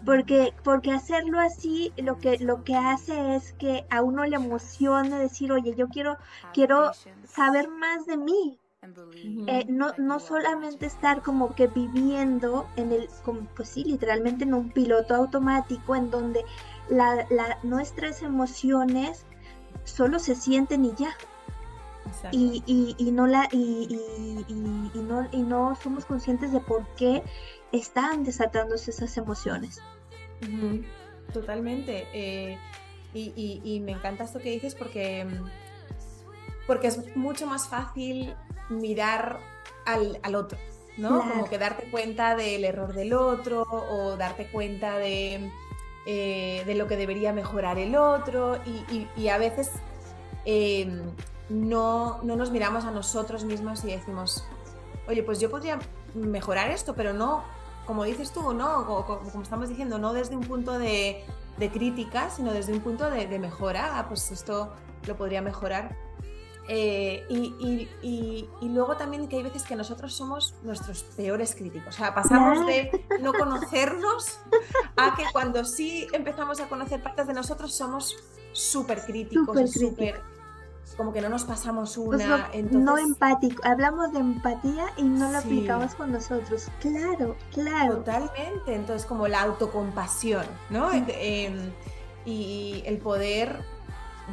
[0.03, 5.19] Porque, porque hacerlo así lo que, lo que hace es que a uno le emocione
[5.19, 6.17] decir, oye, yo quiero,
[6.53, 6.91] quiero
[7.27, 8.57] saber más de mí,
[9.45, 14.55] Eh, no, no solamente estar como que viviendo en el, como, pues sí, literalmente en
[14.55, 16.43] un piloto automático en donde
[16.91, 19.25] la, la, nuestras emociones
[19.85, 21.15] solo se sienten y ya.
[22.31, 23.87] Y, y, y, no la y,
[24.49, 27.23] y, no, y no somos conscientes de por qué
[27.71, 29.81] están desatándose esas emociones.
[31.31, 32.07] Totalmente.
[32.13, 32.57] Eh,
[33.13, 35.25] y, me encanta esto que dices porque,
[36.67, 38.35] porque es mucho más fácil
[38.69, 39.39] mirar
[39.85, 40.57] al, otro,
[40.97, 41.19] ¿no?
[41.19, 45.49] Como que darte cuenta del error del otro o darte cuenta de,
[46.05, 48.59] eh, de lo que debería mejorar el otro
[49.15, 49.71] y, a veces
[50.45, 51.01] em,
[51.49, 54.43] no, no nos miramos a nosotros mismos y decimos,
[55.07, 55.79] oye, pues yo podría
[56.13, 57.43] mejorar esto, pero no,
[57.85, 58.85] como dices tú, ¿no?
[58.85, 61.23] Como, estamos diciendo, no desde un punto de,
[61.57, 63.99] de crítica, sino desde un punto de, de, mejora.
[63.99, 64.73] Ah, pues esto
[65.07, 65.95] lo podría mejorar.
[66.67, 71.95] Eh, y, luego también que hay veces que nosotros somos nuestros peores críticos.
[71.95, 74.39] O sea, pasamos de no conocernos
[74.95, 78.15] a que cuando sí empezamos a conocer partes de nosotros somos
[78.53, 80.21] súper críticos, súper
[80.97, 82.49] como que no nos pasamos pues una.
[82.71, 86.67] No empático, hablamos de empatía y no lo aplicamos con nosotros.
[86.79, 87.97] Claro, claro.
[87.97, 88.75] Totalmente.
[88.75, 90.91] Entonces, como la autocompasión, ¿no?
[90.91, 91.71] Em,
[92.25, 93.63] y el poder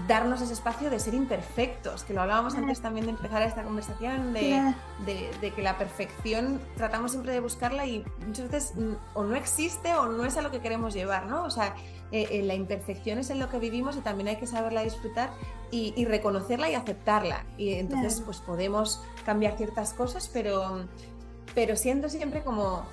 [0.06, 4.32] darnos ese espacio de ser imperfectos, que lo hablábamos antes también de empezar esta conversación,
[4.32, 9.94] de, que la perfección tratamos siempre de buscarla y muchas veces mm, o no existe
[9.94, 11.44] o no es a lo que queremos llevar, ¿no?
[11.44, 11.74] O sea,
[12.12, 15.30] eh, eh, la imperfección es en lo que vivimos y también hay que saberla disfrutar
[15.70, 17.44] y, reconocerla y aceptarla.
[17.56, 20.86] Y entonces pues podemos cambiar ciertas cosas, pero,
[21.54, 22.86] pero siendo siempre como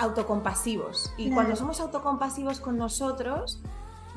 [0.00, 1.12] autocompasivos.
[1.16, 3.60] Y cuando somos autocompasivos con nosotros,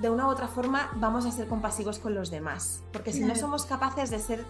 [0.02, 2.84] de una u otra forma vamos a ser compasivos con los demás.
[2.92, 4.46] Porque si no somos capaces de ser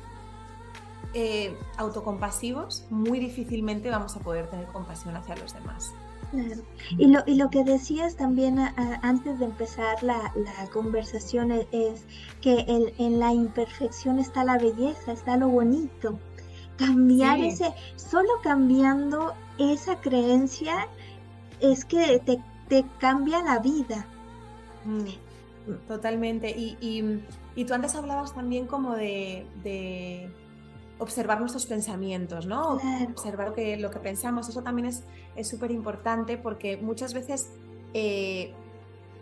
[1.14, 5.92] eh, autocompasivos, muy difícilmente vamos a poder tener compasión hacia los demás.
[6.32, 6.62] Claro.
[6.98, 10.32] Y lo, y lo que decías también antes de empezar la,
[10.72, 12.06] conversación e, es,
[12.40, 12.66] que
[12.98, 16.18] en la imperfección está la belleza, está lo bonito.
[16.78, 20.88] Cambiar ese, solo cambiando esa creencia
[21.60, 24.06] es que te, te cambia la vida.
[24.86, 25.31] Mm.
[25.88, 26.50] Totalmente.
[26.50, 27.24] Y,
[27.66, 30.30] tú antes hablabas también como de,
[31.00, 32.80] observar nuestros pensamientos, ¿no?
[33.10, 34.50] Observar lo que, lo que pensamos.
[34.50, 34.90] Eso también
[35.36, 37.50] es súper importante porque muchas veces
[37.94, 38.54] eh,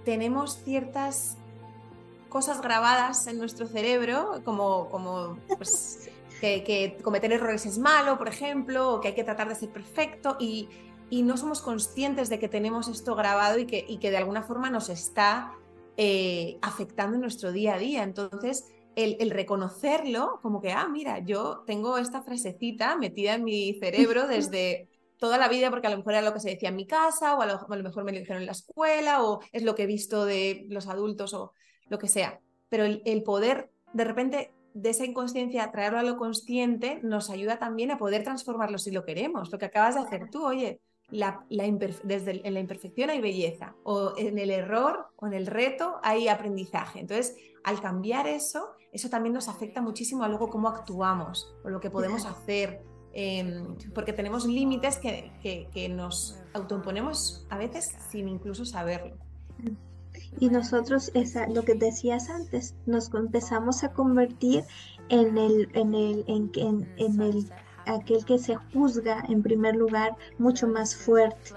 [0.06, 1.38] tenemos ciertas
[2.30, 6.10] cosas grabadas en nuestro cerebro, como, como pues,
[6.42, 10.38] que, cometer errores es malo, por ejemplo, o que hay que tratar de ser perfecto
[10.40, 10.70] y,
[11.12, 14.70] no somos conscientes de que tenemos esto grabado y que, y que de alguna forma
[14.70, 15.54] nos está
[15.98, 18.04] eh, afectando nuestro día a día.
[18.04, 24.28] Entonces, el, reconocerlo, como que, ah, mira, yo tengo esta frasecita metida en mi cerebro
[24.28, 26.88] desde toda la vida, porque a lo mejor era lo que se decía en mi
[26.88, 29.84] casa, o a lo, mejor me lo dijeron en la escuela, o es lo que
[29.84, 31.54] he visto de los adultos, o
[31.90, 32.40] lo que sea.
[32.70, 37.60] Pero el, el poder, de repente, de esa inconsciencia, traerlo a lo consciente, nos ayuda
[37.60, 39.52] también a poder transformarlo si lo queremos.
[39.52, 40.80] Lo que acabas de hacer tú, oye,
[41.12, 41.46] la,
[42.04, 46.28] desde en la imperfección hay belleza, o en el error o en el reto hay
[46.28, 47.00] aprendizaje.
[47.00, 51.80] Entonces, al cambiar eso, eso también nos afecta muchísimo a luego cómo actuamos o lo
[51.80, 52.82] que podemos hacer,
[53.14, 59.16] em, porque tenemos límites que, que, nos autoimponemos a veces sin incluso saberlo.
[60.40, 64.64] Y nosotros, esa, lo que decías antes, nos empezamos a convertir
[65.10, 67.52] en el, en el, en, en, en el
[67.96, 71.52] aquel que se juzga en primer lugar mucho más fuerte.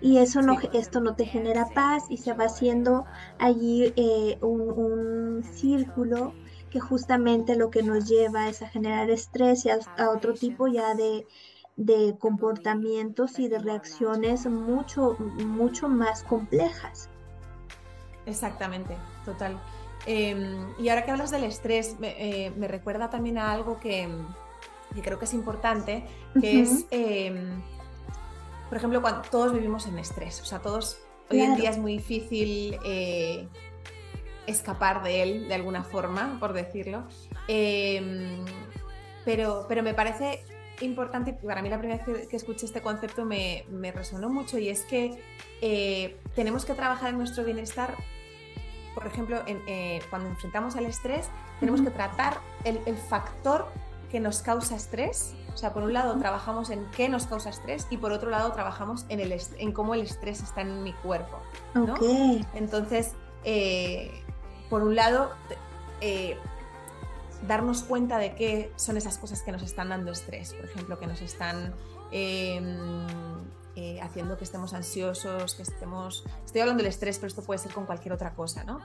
[0.00, 3.06] Y eso no, esto no te genera paz y se va haciendo
[3.38, 6.34] allí eh, un, círculo
[6.70, 9.78] que justamente lo que nos lleva es a generar estrés y a,
[10.10, 11.26] otro tipo ya de,
[12.18, 17.08] comportamientos y de reacciones mucho, mucho más complejas.
[18.26, 19.58] Exactamente, total.
[20.06, 24.08] Em, y ahora que hablas del estrés, me, eh, me recuerda también a algo que,
[24.94, 26.04] que creo que es importante,
[26.40, 27.62] que es, em,
[28.68, 30.98] por ejemplo, cuando todos vivimos en estrés, o sea, todos,
[31.30, 33.48] hoy en día es muy difícil eh,
[34.46, 37.04] escapar de él de alguna forma, por decirlo,
[37.48, 38.44] em,
[39.24, 40.44] pero, pero me parece
[40.80, 44.68] importante, para mí la primera vez que, escuché este concepto me, me, resonó mucho y
[44.68, 45.22] es que
[45.60, 47.94] eh, tenemos que trabajar en nuestro bienestar
[48.94, 51.28] por ejemplo, eh, cuando enfrentamos al estrés,
[51.58, 53.66] tenemos que tratar el, el, factor
[54.14, 55.34] que nos causa estrés.
[55.52, 58.52] O sea, por un lado trabajamos en qué nos causa estrés y por otro lado
[58.52, 61.40] trabajamos en, el en cómo el estrés está en mi cuerpo.
[62.54, 63.10] Entonces,
[63.42, 64.12] eh,
[64.70, 65.32] por un lado,
[66.00, 66.38] eh,
[67.48, 71.08] darnos cuenta de qué son esas cosas que nos están dando estrés, por ejemplo, que
[71.08, 71.74] nos están
[72.12, 73.08] em,
[73.74, 76.22] eh, haciendo que estemos ansiosos, que estemos...
[76.46, 78.80] Estoy hablando del estrés, pero esto puede ser con cualquier otra cosa, ¿no?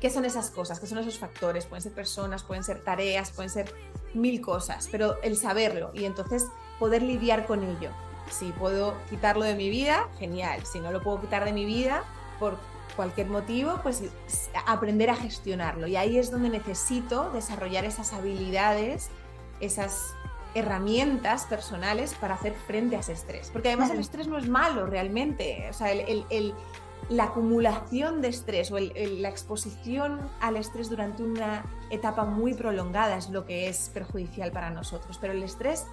[0.00, 0.78] ¿Qué son esas cosas?
[0.78, 1.66] ¿Qué son esos factores?
[1.66, 3.74] Pueden ser personas, pueden ser tareas, pueden ser
[4.14, 6.46] mil cosas, pero el saberlo y entonces
[6.78, 7.90] poder lidiar con ello.
[8.30, 10.64] Si puedo quitarlo de mi vida, genial.
[10.66, 12.04] Si no lo puedo quitar de mi vida
[12.38, 12.58] por
[12.94, 14.02] cualquier motivo, pues
[14.66, 15.86] aprender a gestionarlo.
[15.86, 19.08] Y ahí es donde necesito desarrollar esas habilidades,
[19.60, 20.14] esas
[20.54, 23.50] herramientas personales para hacer frente a ese estrés.
[23.50, 25.68] Porque además el estrés no es malo realmente.
[25.70, 26.54] O sea, el,
[27.08, 33.30] la acumulación de estrés o la exposición al estrés durante una etapa muy prolongada es
[33.30, 35.18] lo que es perjudicial para nosotros.
[35.20, 35.86] Pero el estrés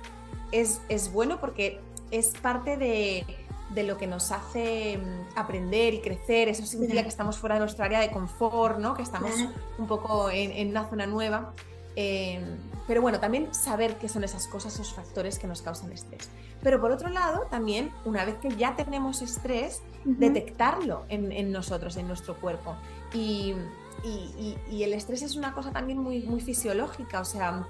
[0.51, 1.80] es, es bueno porque
[2.12, 3.25] es parte de,
[3.69, 6.49] de lo que nos hace mm, aprender y crecer.
[6.49, 8.93] Eso significa que estamos fuera de nuestra área de confort, ¿no?
[8.93, 9.32] que estamos
[9.78, 11.54] un poco en, una zona nueva.
[11.96, 16.30] Em, pero bueno, también saber qué son esas cosas, esos factores que nos causan estrés.
[16.62, 22.08] Pero por otro lado, también una vez que ya tenemos estrés, detectarlo en, nosotros, en
[22.08, 22.76] nuestro cuerpo.
[23.14, 23.56] Y,
[24.04, 27.22] y, el estrés es una cosa también muy, muy fisiológica.
[27.22, 27.68] O sea,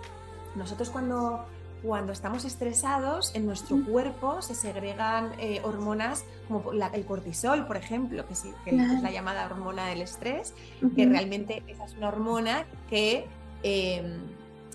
[0.56, 1.46] nosotros cuando
[1.86, 8.26] cuando estamos estresados, en nuestro cuerpo se segregan eh, hormonas como el cortisol, por ejemplo,
[8.28, 10.54] que, es la llamada hormona del estrés,
[10.96, 13.28] que realmente esa es una hormona que,
[13.64, 14.20] em,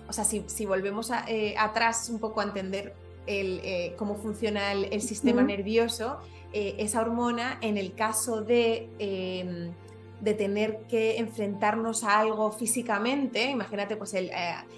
[0.09, 2.95] o sea, si, volvemos eh, atrás un poco a entender
[3.27, 6.19] eh, cómo funciona el, sistema nervioso,
[6.53, 9.73] esa hormona, en el caso de em,
[10.21, 14.31] de tener que enfrentarnos a algo físicamente, imagínate, pues el,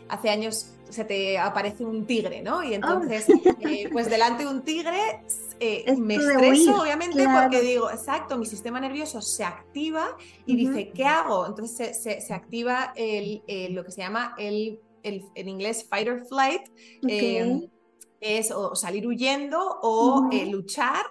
[0.08, 2.62] hace años se te aparece un tigre, ¿no?
[2.62, 3.26] Y entonces,
[3.60, 5.22] eh, pues delante de un tigre
[5.58, 11.04] eh, me estreso, obviamente, porque digo, exacto, mi sistema nervioso se activa y dice, ¿qué
[11.04, 11.46] hago?
[11.46, 16.62] Entonces se, activa el, lo que se llama el, en inglés fight or flight,
[17.08, 17.68] em,
[18.20, 21.04] es o salir huyendo o eh, luchar.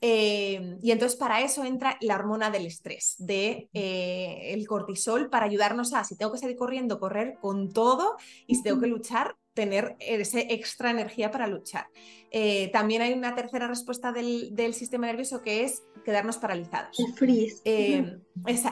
[0.00, 5.46] Em, y entonces para eso entra la hormona del estrés, de eh, el cortisol, para
[5.46, 9.36] ayudarnos a, si tengo que salir corriendo, correr con todo, y si tengo que luchar,
[9.54, 11.86] tener ese extra energía para luchar.
[12.30, 17.00] Eh, también hay una tercera respuesta del, sistema nervioso que es quedarnos paralizados.
[17.00, 17.62] El freeze.
[17.64, 18.20] Em,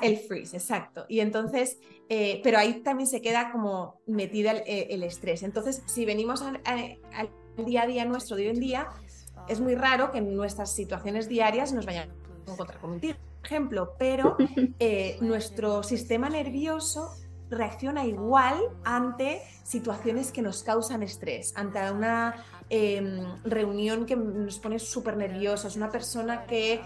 [0.02, 1.06] el freeze, exacto.
[1.08, 1.78] Y entonces,
[2.10, 5.42] eh, pero ahí también se queda como metida el, estrés.
[5.42, 6.60] Entonces, si venimos al
[7.64, 8.88] día a día nuestro, de hoy en día,
[9.48, 13.00] es muy raro que en nuestras situaciones diarias nos vayan a encontrar con un
[13.42, 14.36] ejemplo, pero
[14.78, 17.10] eh, nuestro sistema nervioso
[17.50, 24.78] reacciona igual ante situaciones que nos causan estrés, ante una em, reunión que nos pone
[24.78, 26.80] súper nerviosos, una persona que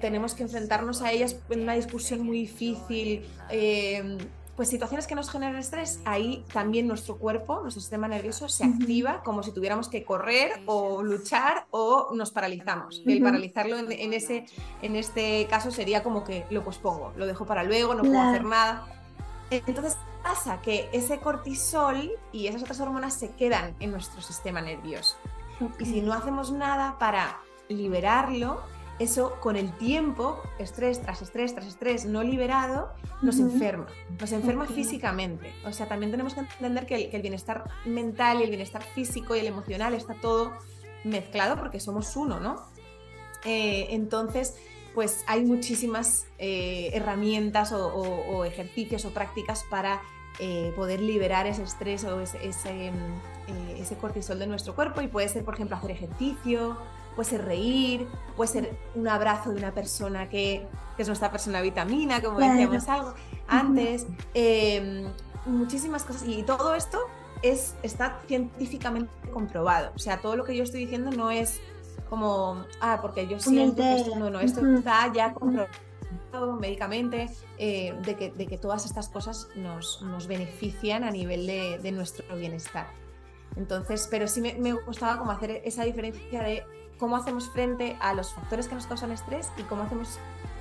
[0.00, 4.18] tenemos que enfrentarnos a ellas en una discusión muy difícil, em,
[4.58, 9.22] pues situaciones que nos generan estrés, ahí también nuestro cuerpo, nuestro sistema nervioso se activa
[9.22, 13.00] como si tuviéramos que correr o luchar o nos paralizamos.
[13.06, 14.46] El paralizarlo en, ese,
[14.82, 18.42] en este caso sería como que lo pospongo, lo dejo para luego, no puedo hacer
[18.42, 18.84] nada.
[19.52, 25.18] Entonces pasa que ese cortisol y esas otras hormonas se quedan en nuestro sistema nervioso.
[25.78, 28.60] Y si no hacemos nada para liberarlo,
[28.98, 33.86] eso con el tiempo, estrés tras estrés tras estrés no liberado, nos enferma,
[34.20, 35.52] nos enferma físicamente.
[35.64, 39.40] O sea, también tenemos que entender que el, bienestar mental y el bienestar físico y
[39.40, 40.52] el emocional está todo
[41.04, 42.66] mezclado porque somos uno, ¿no?
[43.44, 44.56] Eh, entonces,
[44.94, 50.02] pues hay muchísimas eh, herramientas o, ejercicios o prácticas para
[50.40, 52.92] eh, poder liberar ese estrés o ese,
[53.78, 56.78] ese cortisol de nuestro cuerpo y puede ser, por ejemplo, hacer ejercicio,
[57.14, 60.66] puede ser reír, puede ser un abrazo de una persona que,
[60.96, 63.14] es nuestra persona vitamina, como decíamos algo
[63.46, 65.04] antes, em,
[65.46, 66.26] muchísimas cosas.
[66.26, 66.98] Y todo esto
[67.42, 69.92] es, está científicamente comprobado.
[69.94, 71.60] O sea, todo lo que yo estoy diciendo no es
[72.08, 75.68] como, ah, porque yo siento que esto, no, no, esto está ya comprobado
[76.58, 81.78] médicamente, eh, de, que, de, que, todas estas cosas nos, nos benefician a nivel de,
[81.82, 82.86] de, nuestro bienestar.
[83.56, 86.64] Entonces, pero sí me, me, gustaba como hacer esa diferencia de
[86.98, 90.18] cómo hacemos frente a los factores que nos causan estrés y cómo hacemos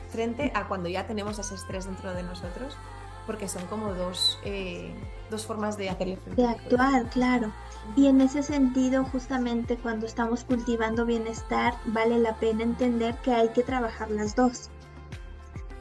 [0.10, 2.78] frente a cuando ya tenemos ese estrés dentro de nosotros,
[3.26, 4.96] porque son como dos, eh,
[5.30, 6.42] dos formas de hacerle frente.
[6.42, 7.52] De actuar, claro.
[7.96, 13.50] Y en ese sentido, justamente cuando estamos cultivando bienestar, vale la pena entender que hay
[13.50, 14.70] que trabajar las dos.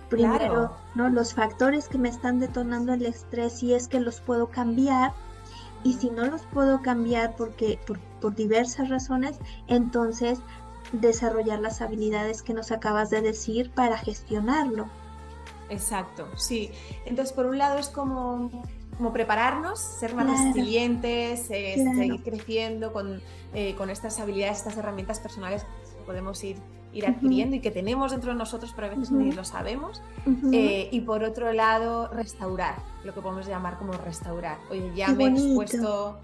[0.09, 1.09] Primero, ¿no?
[1.09, 5.13] Los factores que me están detonando el estrés, si es que los puedo cambiar,
[5.87, 7.79] y si no los puedo cambiar porque
[8.27, 10.41] por, diversas razones, entonces
[10.93, 14.89] desarrollar las habilidades que nos acabas de decir para gestionarlo.
[15.69, 16.71] Exacto, sí.
[17.05, 18.51] Entonces, por un lado es como
[18.97, 23.21] como prepararnos, ser más resilientes, eh, seguir creciendo con,
[23.53, 25.65] eh, con estas habilidades, estas herramientas personales
[25.99, 26.57] que podemos ir
[26.97, 30.03] ir adquiriendo y que tenemos dentro de nosotros, pero a veces ni lo sabemos.
[30.53, 34.59] Eh, y por otro lado, restaurar, lo que podemos llamar como restaurar.
[34.71, 36.19] Oye, ya me he expuesto...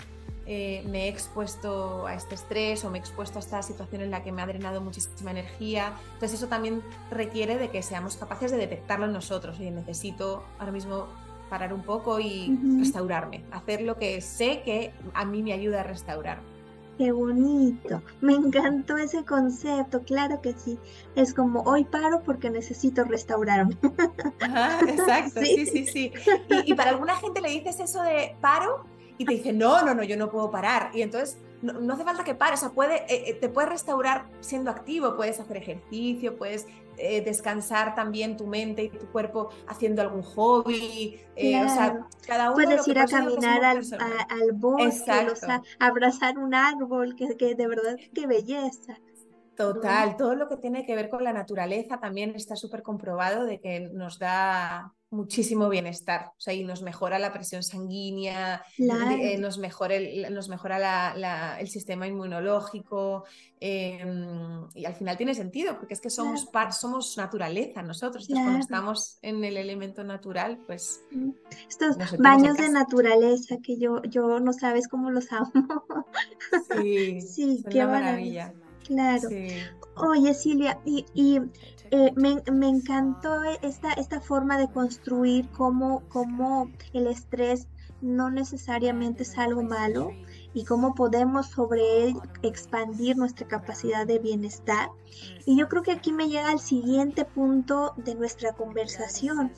[0.46, 4.10] Eh, me he expuesto a este estrés o me he expuesto a esta situación en
[4.10, 5.92] la que me ha drenado muchísima energía.
[6.14, 9.58] Entonces eso también requiere de que seamos capaces de detectarlo en nosotros.
[9.58, 11.06] Oye, necesito ahora mismo
[11.48, 15.82] parar un poco y restaurarme, hacer lo que sé que a mí me ayuda a
[15.82, 16.52] restaurarme.
[16.96, 20.78] Qué bonito, me encantó ese concepto, claro que sí.
[21.14, 23.76] Es como hoy paro porque necesito restaurarme.
[24.88, 26.12] exacto, sí, sí, sí.
[26.48, 28.84] Y, y, para alguna gente le dices eso de paro
[29.18, 30.90] y te dice, no, no, no, yo no puedo parar.
[30.94, 34.26] Y entonces no, hace falta que pares, o sea, puede, eh, eh, te puedes restaurar
[34.40, 40.02] siendo activo, puedes hacer ejercicio, puedes eh, descansar también tu mente y tu cuerpo haciendo
[40.02, 41.20] algún hobby.
[41.36, 46.54] o sea, cada uno Puedes ir a caminar al, al, bosque, o sea, abrazar un
[46.54, 48.98] árbol, que, que de verdad, qué belleza.
[49.56, 53.60] Total, todo lo que tiene que ver con la naturaleza también está súper comprobado de
[53.60, 59.58] que nos da muchísimo bienestar, o sea, y nos mejora la presión sanguínea, eh, nos,
[59.58, 63.24] mejora el, nos mejora el sistema inmunológico,
[63.60, 68.60] em, y al final tiene sentido, porque es que somos, somos naturaleza nosotros, entonces cuando
[68.60, 71.04] estamos en el elemento natural, pues...
[71.10, 71.30] Mm.
[71.68, 75.52] Estos baños de naturaleza que yo, yo no sabes cómo los amo.
[76.82, 78.52] Sí, sí qué maravilla.
[78.84, 79.28] Claro.
[79.96, 81.40] Oye, Silvia, y, y
[81.92, 87.68] eh, me, me, encantó esta, esta forma de construir cómo, cómo el estrés
[88.00, 90.10] no necesariamente es algo malo
[90.54, 94.90] y cómo podemos sobre él expandir nuestra capacidad de bienestar.
[95.46, 99.52] Y yo creo que aquí me llega al siguiente punto de nuestra conversación,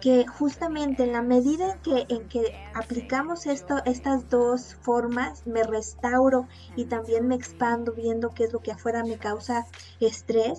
[0.00, 5.62] que justamente en la medida en que, en que aplicamos esto, estas dos formas, me
[5.62, 9.66] restauro y también me expando viendo qué es lo que afuera me causa
[10.00, 10.58] estrés,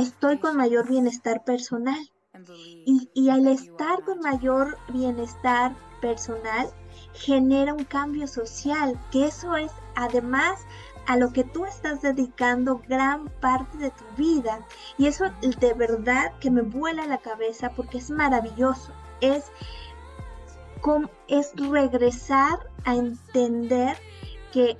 [0.00, 2.10] estoy con mayor bienestar personal.
[2.84, 6.68] Y, al estar con mayor bienestar personal,
[7.14, 10.60] genera un cambio social, que eso es además
[11.06, 14.66] a lo que tú estás dedicando gran parte de tu vida.
[14.98, 18.92] Y eso de verdad que me vuela la cabeza porque es maravilloso.
[19.22, 19.46] Es,
[21.28, 23.96] es regresar a entender
[24.52, 24.76] que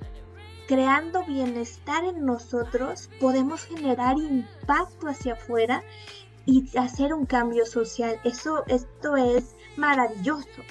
[0.67, 5.83] creando bienestar en nosotros, podemos generar impacto hacia afuera
[6.45, 8.19] y hacer un cambio social.
[8.23, 10.61] Eso, esto es maravilloso.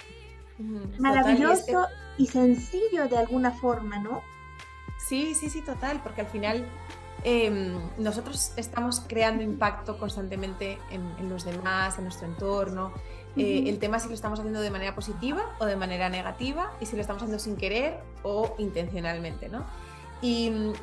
[0.99, 1.87] maravilloso
[2.19, 4.23] y sencillo de alguna forma, ¿no?
[4.99, 6.67] Sí, sí, sí, total, porque al final
[7.25, 12.93] em, nosotros estamos creando impacto constantemente en, los demás, en nuestro entorno.
[13.37, 16.73] Eh, el tema es si lo estamos haciendo de manera positiva o de manera negativa
[16.81, 19.67] y si lo estamos haciendo sin querer o intencionalmente, ¿no?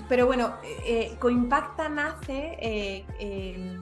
[0.07, 0.53] Pero bueno,
[0.85, 3.77] eh, Coimpacta nace eh,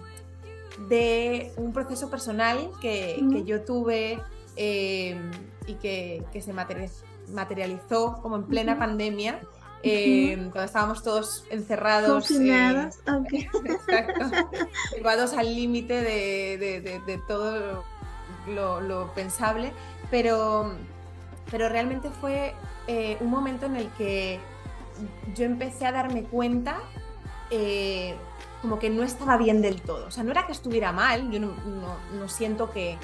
[0.87, 4.19] de un proceso personal que, yo tuve
[4.55, 6.53] y que, se
[7.33, 9.39] materializó como en plena pandemia.
[9.83, 12.99] Em, cuando estábamos todos encerrados, confinados,
[13.33, 13.49] eh,
[14.95, 17.83] llevados al límite de, todo
[18.47, 19.73] lo, pensable,
[20.11, 20.75] pero,
[21.49, 22.53] pero realmente fue
[23.19, 24.39] un momento en el que
[25.35, 26.79] yo empecé a darme cuenta
[27.49, 28.15] eh,
[28.61, 30.07] como que no estaba bien del todo.
[30.07, 32.97] O sea, no era que estuviera mal, yo no, siento que,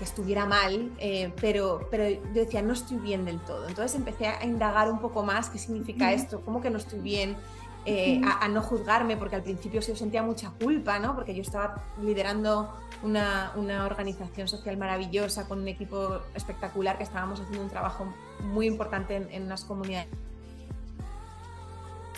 [0.00, 3.68] estuviera mal, eh, pero, pero yo decía, no estoy bien del todo.
[3.68, 7.36] Entonces empecé a indagar un poco más qué significa esto, cómo que no estoy bien,
[7.84, 11.14] eh, a, no juzgarme, porque al principio sí yo sentía mucha culpa, ¿no?
[11.14, 13.52] Porque yo estaba liderando una,
[13.84, 19.28] organización social maravillosa con un equipo espectacular que estábamos haciendo un trabajo muy importante en,
[19.30, 20.08] en unas comunidades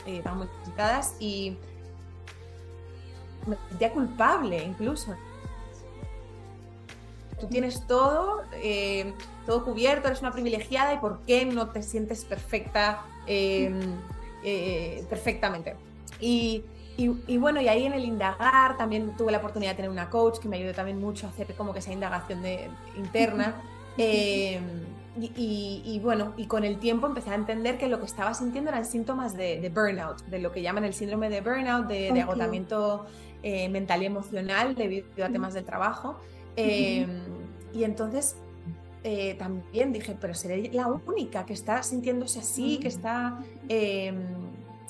[0.08, 1.58] eh, tan multiplicadas y
[3.46, 5.14] me sentía culpable incluso.
[7.38, 9.12] Tú tienes todo, eh,
[9.44, 13.78] todo cubierto, eres una privilegiada y ¿por qué no te sientes perfecta, em,
[14.42, 15.76] eh, perfectamente?
[16.20, 16.64] Y,
[17.38, 20.48] bueno, y ahí en el indagar también tuve la oportunidad de tener una coach que
[20.48, 23.54] me ayudó también mucho a hacer como que esa indagación de, interna.
[25.20, 28.84] Y, bueno, y con el tiempo empecé a entender que lo que estaba sintiendo eran
[28.84, 33.06] síntomas de, burnout, de lo que llaman el síndrome de burnout, de, agotamiento
[33.42, 36.18] eh, mental y emocional debido a temas del trabajo.
[36.56, 37.08] Em,
[37.72, 38.36] y entonces
[39.04, 43.38] eh, también dije, pero seré la única que está sintiéndose así, que está
[43.68, 44.16] em,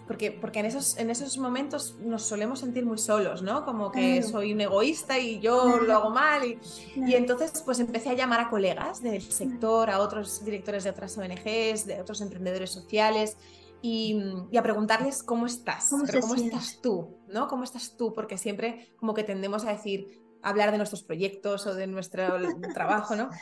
[0.09, 3.65] porque, porque en, esos, en esos momentos nos solemos sentir muy solos, ¿no?
[3.67, 6.45] Como que soy un egoísta y yo lo hago mal.
[6.45, 6.59] Y,
[6.97, 11.17] y, entonces pues empecé a llamar a colegas del sector, a otros directores de otras
[11.19, 13.37] ONGs, de otros emprendedores sociales.
[13.83, 17.47] Y, y a preguntarles cómo estás, ¿Cómo, cómo estás tú, ¿no?
[17.47, 18.13] ¿Cómo estás tú?
[18.13, 22.25] Porque siempre como que tendemos a decir, hablar de nuestros proyectos o de nuestro
[22.75, 23.29] trabajo, ¿no?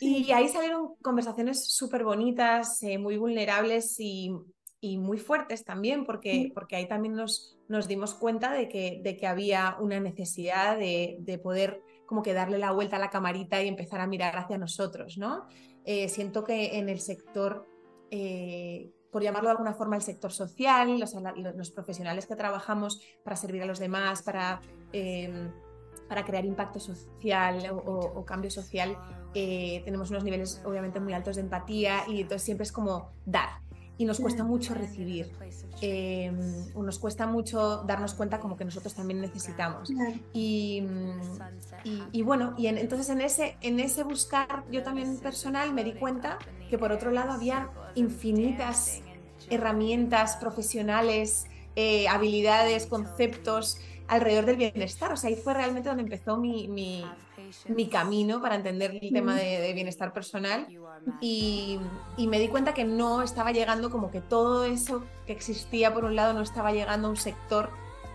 [0.00, 4.32] Y ahí salieron conversaciones súper bonitas, eh, muy vulnerables y,
[4.84, 9.16] y muy fuertes también, porque, porque ahí también nos, nos dimos cuenta de que, de
[9.16, 13.62] que había una necesidad de, de, poder como que darle la vuelta a la camarita
[13.62, 15.46] y empezar a mirar hacia nosotros, ¿no?
[15.86, 17.66] Eh, siento que en el sector,
[18.10, 21.14] eh, por llamarlo de alguna forma, el sector social, los,
[21.54, 24.60] los, profesionales que trabajamos para servir a los demás, para,
[24.92, 25.50] em,
[26.10, 28.98] para crear impacto social o, o cambio social,
[29.36, 33.48] eh, tenemos unos niveles obviamente muy altos de empatía y entonces siempre es como dar,
[33.96, 35.30] y nos cuesta mucho recibir.
[35.80, 36.32] Eh,
[36.74, 39.90] nos cuesta mucho darnos cuenta como que nosotros también necesitamos.
[40.32, 40.82] Y,
[42.12, 46.38] y, bueno, y entonces en ese, en ese buscar yo también personal me di cuenta
[46.68, 49.00] que por otro lado había infinitas
[49.50, 53.78] herramientas profesionales, eh, habilidades, conceptos
[54.08, 55.12] alrededor del bienestar.
[55.12, 57.04] O sea, ahí fue realmente donde empezó mi, mi,
[57.68, 60.66] mi camino para entender el tema de, bienestar personal
[61.20, 61.78] y,
[62.16, 66.04] y, me di cuenta que no estaba llegando, como que todo eso que existía por
[66.04, 67.70] un lado no estaba llegando a un sector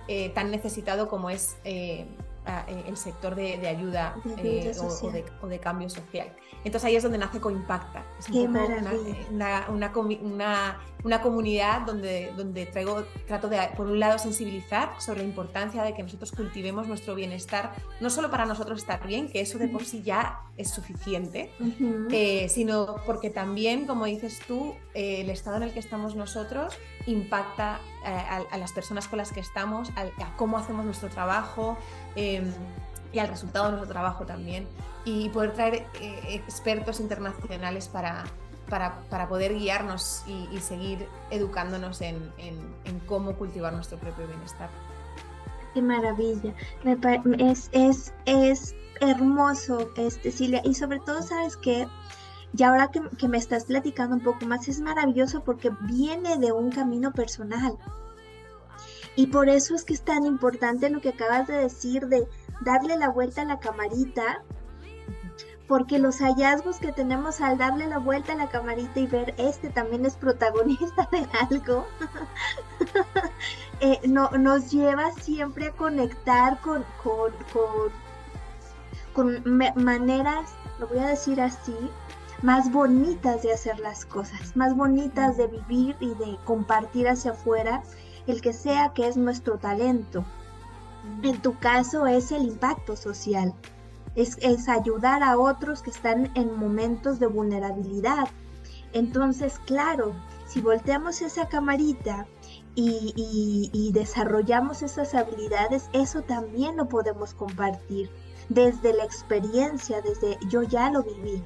[0.07, 2.07] eh, tan necesitado como es eh,
[2.47, 6.33] eh, el sector de, ayuda o, de, o, de, cambio social.
[6.63, 8.03] Entonces ahí es donde nace Coimpacta.
[8.17, 8.91] Es un poco una,
[9.29, 10.79] una, una, una,
[11.21, 16.03] comunidad donde, donde traigo, trato de, por un lado, sensibilizar sobre la importancia de que
[16.03, 20.01] nosotros cultivemos nuestro bienestar, no solo para nosotros estar bien, que eso de por sí
[20.03, 21.51] ya es suficiente,
[22.11, 26.77] eh, sino porque también, como dices tú, eh, el estado en el que estamos nosotros
[27.05, 31.77] impacta eh, a, las personas con las que estamos, a, a cómo hacemos nuestro trabajo
[32.15, 32.51] em,
[33.13, 34.67] y al resultado de nuestro trabajo también.
[35.05, 35.87] Y poder traer
[36.27, 38.25] expertos internacionales para,
[38.69, 44.69] para, para poder guiarnos y, seguir educándonos en, en, cómo cultivar nuestro propio bienestar.
[45.73, 46.53] Qué maravilla.
[47.37, 50.61] es, es, es hermoso, este, Silvia.
[50.63, 51.87] Y sobre todo, ¿sabes qué?
[52.55, 56.51] Y ahora que, que, me estás platicando un poco más, es maravilloso porque viene de
[56.51, 57.77] un camino personal.
[59.15, 62.27] Y por eso es que es tan importante lo que acabas de decir de
[62.61, 64.43] darle la vuelta a la camarita
[65.69, 69.69] porque los hallazgos que tenemos al darle la vuelta a la camarita y ver este
[69.69, 71.85] también es protagonista de algo,
[73.79, 77.31] eh, no, nos lleva siempre a conectar con, con,
[79.13, 79.43] con,
[79.75, 80.49] maneras,
[80.79, 81.77] lo voy a decir así,
[82.41, 87.83] más bonitas de hacer las cosas, más bonitas de vivir y de compartir hacia afuera
[88.25, 90.25] el que sea que es nuestro talento.
[91.21, 93.53] En tu caso es el impacto social
[94.15, 94.37] es,
[94.67, 98.27] ayudar a otros que están en momentos de vulnerabilidad.
[98.93, 100.13] Entonces, claro,
[100.47, 102.27] si volteamos esa camarita
[102.75, 108.09] y, desarrollamos esas habilidades, eso también lo podemos compartir
[108.49, 111.43] desde la experiencia, desde yo ya lo viví.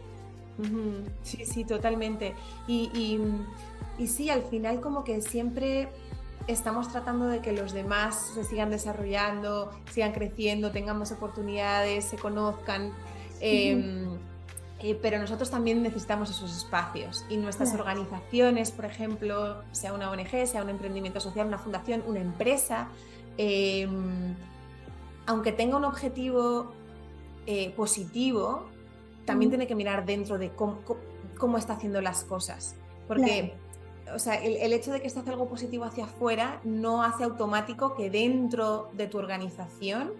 [1.23, 2.35] Sí, sí, totalmente.
[2.67, 3.19] Y, y,
[3.97, 5.89] y sí, al final como que siempre
[6.47, 12.17] estamos tratando de que los demás se sigan desarrollando, sigan creciendo, tengan más oportunidades, se
[12.17, 12.91] conozcan.
[13.39, 14.17] Em,
[14.79, 20.45] eh, pero nosotros también necesitamos esos espacios y nuestras organizaciones, por ejemplo, sea una ONG,
[20.45, 22.89] sea un emprendimiento social, una fundación, una empresa,
[23.37, 24.35] em,
[25.25, 26.73] aunque tenga un objetivo
[27.45, 28.65] eh, positivo,
[29.25, 32.75] también tiene que mirar dentro de cómo, está haciendo las cosas.
[33.07, 33.53] Porque
[34.13, 37.95] o sea, el, hecho de que se hace algo positivo hacia afuera no hace automático
[37.95, 40.11] que dentro de tu organización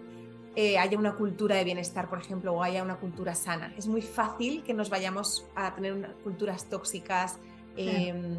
[0.55, 3.73] eh, haya una cultura de bienestar, por ejemplo, o haya una cultura sana.
[3.77, 7.39] Es muy fácil que nos vayamos a tener culturas tóxicas.
[7.75, 8.38] Em,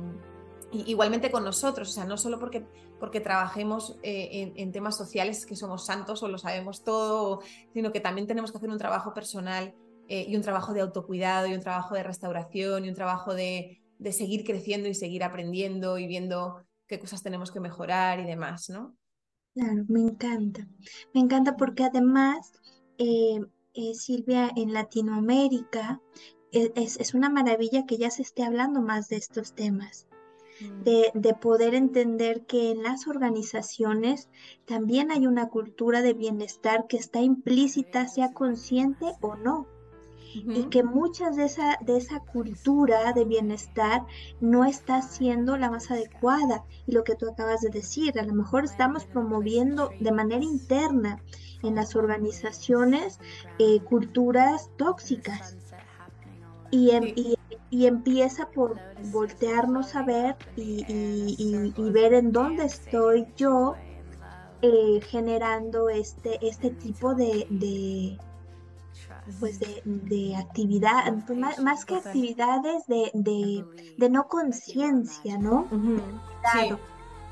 [0.72, 2.64] igualmente con nosotros, o sea, no solo porque,
[2.98, 7.40] porque trabajemos eh, en, temas sociales que somos santos o lo sabemos todo,
[7.72, 9.74] sino que también tenemos que hacer un trabajo personal
[10.08, 13.80] eh, y un trabajo de autocuidado y un trabajo de restauración y un trabajo de,
[13.98, 18.68] de seguir creciendo y seguir aprendiendo y viendo qué cosas tenemos que mejorar y demás,
[18.70, 18.96] ¿no?
[19.54, 20.66] Claro, me encanta.
[21.12, 22.52] Me encanta porque además,
[22.98, 23.40] eh,
[23.74, 26.00] eh, Silvia, en Latinoamérica
[26.52, 30.06] e, es, una maravilla que ya se esté hablando más de estos temas.
[30.60, 30.82] Mm.
[30.82, 34.28] De, de, poder entender que en las organizaciones
[34.66, 39.66] también hay una cultura de bienestar que está implícita, sea consciente o no.
[40.34, 44.04] Y que muchas de esa, de esa cultura de bienestar
[44.40, 46.64] no está siendo la más adecuada.
[46.86, 51.22] Y lo que tú acabas de decir, a lo mejor estamos promoviendo de manera interna
[51.62, 53.20] en las organizaciones
[53.58, 55.56] eh, culturas tóxicas.
[56.70, 56.90] Y,
[57.70, 58.76] y, empieza por
[59.12, 60.84] voltearnos a ver y,
[61.76, 63.74] y ver en dónde estoy yo
[64.66, 68.16] eh, generando este, este tipo de, de
[69.40, 75.66] pues de, actividad, pues, más, que actividades de, de, no conciencia, ¿no?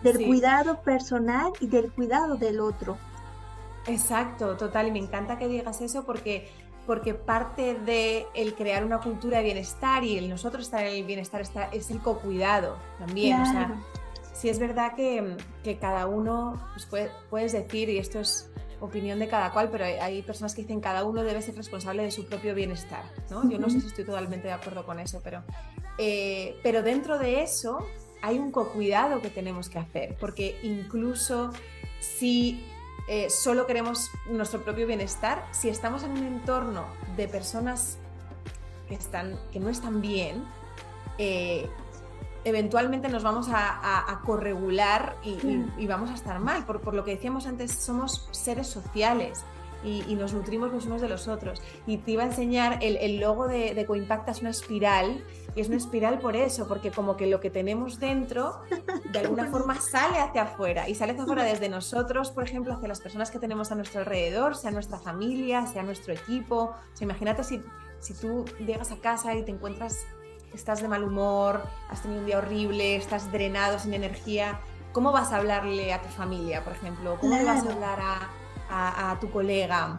[0.02, 2.96] del cuidado personal y del cuidado del otro.
[3.86, 6.48] Exacto, total, y me encanta que digas eso porque
[6.86, 11.04] porque parte de el crear una cultura de bienestar y el nosotros estar en el
[11.04, 13.40] bienestar está, es el co-cuidado también.
[13.40, 13.76] O sea,
[14.32, 15.36] sí es verdad que,
[15.80, 18.51] cada uno, pues puedes decir, y esto es
[18.82, 22.10] opinión de cada cual, pero hay, personas que dicen cada uno debe ser responsable de
[22.10, 23.04] su propio bienestar.
[23.30, 23.48] ¿no?
[23.48, 25.44] Yo no sé si estoy totalmente de acuerdo con eso, pero,
[25.98, 27.86] eh, pero dentro de eso
[28.22, 31.52] hay un co-cuidado que tenemos que hacer, porque incluso
[32.00, 32.64] si
[33.08, 36.84] eh, solo queremos nuestro propio bienestar, si estamos en un entorno
[37.16, 37.98] de personas
[38.88, 40.44] que, están, que no están bien,
[41.18, 41.68] eh,
[42.44, 46.64] eventualmente nos vamos a, corregular y, vamos a estar mal.
[46.64, 49.44] Por, lo que decíamos antes, somos seres sociales
[49.84, 51.62] y, nos nutrimos los unos de los otros.
[51.86, 55.24] Y te iba a enseñar, el, logo de, de, Coimpacta es una espiral,
[55.54, 58.62] y es una espiral por eso, porque como que lo que tenemos dentro,
[59.10, 62.88] de alguna forma sale hacia afuera, y sale hacia afuera desde nosotros, por ejemplo, hacia
[62.88, 66.74] las personas que tenemos a nuestro alrededor, sea nuestra familia, sea nuestro equipo.
[66.98, 67.62] O imagínate si,
[67.98, 70.06] si tú llegas a casa y te encuentras
[70.54, 74.60] estás de mal humor, has tenido un día horrible, estás drenado, sin energía,
[74.92, 77.16] ¿cómo vas a hablarle a tu familia, por ejemplo?
[77.20, 77.98] ¿Cómo le vas a hablar
[78.70, 79.98] a, tu colega?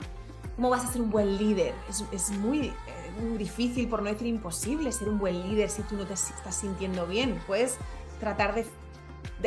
[0.56, 1.74] ¿Cómo vas a ser un buen líder?
[2.12, 6.06] Es, muy, eh, difícil, por no decir imposible, ser un buen líder si tú no
[6.06, 7.40] te estás sintiendo bien.
[7.48, 7.78] Puedes
[8.20, 8.66] tratar de,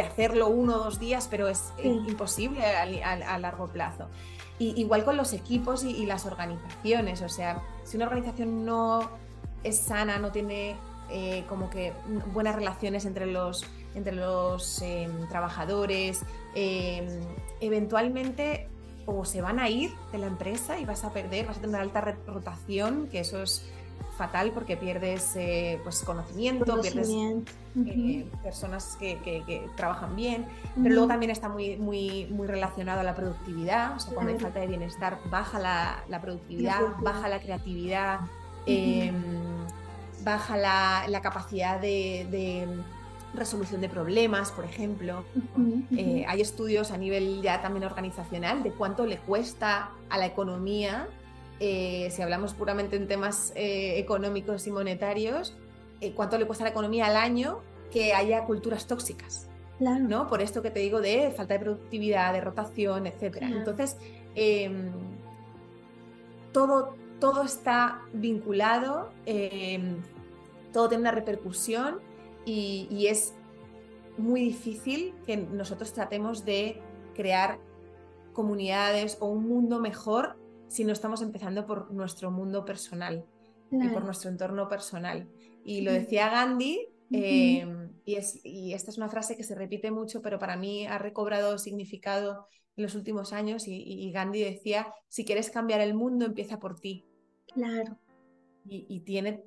[0.00, 4.08] hacerlo uno o dos días, pero es imposible a, largo plazo.
[4.58, 9.10] Y, igual con los equipos y, y las organizaciones, o sea, si una organización no
[9.62, 10.76] es sana, no tiene
[11.10, 11.92] eh, como que
[12.32, 16.22] buenas relaciones entre los, entre los em, trabajadores,
[16.54, 17.06] em,
[17.60, 18.68] eventualmente
[19.06, 21.80] o se van a ir de la empresa y vas a perder, vas a tener
[21.80, 23.64] alta rotación, que eso es
[24.16, 31.30] fatal porque pierdes eh, pues conocimiento, pierdes eh, personas que, trabajan bien, pero luego también
[31.30, 35.18] está muy, muy, muy relacionado a la productividad, o sea, cuando hay falta de bienestar
[35.30, 38.20] baja la, productividad, baja la creatividad,
[40.26, 42.66] baja la, capacidad de,
[43.32, 45.24] resolución de problemas, por ejemplo.
[45.96, 51.06] Eh, hay estudios a nivel ya también organizacional de cuánto le cuesta a la economía,
[51.60, 55.56] eh, si hablamos puramente en temas eh, económicos y monetarios,
[56.14, 57.60] cuánto le cuesta a la economía al año
[57.92, 59.48] que haya culturas tóxicas.
[59.78, 60.26] ¿no?
[60.26, 63.38] Por esto que te digo de falta de productividad, de rotación, etc.
[63.42, 63.96] Entonces,
[64.34, 64.90] em,
[66.52, 70.00] todo, todo está vinculado em,
[70.76, 72.00] todo tiene una repercusión
[72.44, 73.32] y, es
[74.18, 76.82] muy difícil que nosotros tratemos de
[77.14, 77.58] crear
[78.34, 80.36] comunidades o un mundo mejor
[80.68, 83.24] si no estamos empezando por nuestro mundo personal
[83.70, 85.26] y por nuestro entorno personal.
[85.64, 89.90] Y lo decía Gandhi, em, y, es, y, esta es una frase que se repite
[89.90, 95.24] mucho, pero para mí ha recobrado significado en los últimos años, y, Gandhi decía, si
[95.24, 97.06] quieres cambiar el mundo, empieza por ti.
[97.54, 97.96] Claro.
[98.66, 99.42] Y, y tiene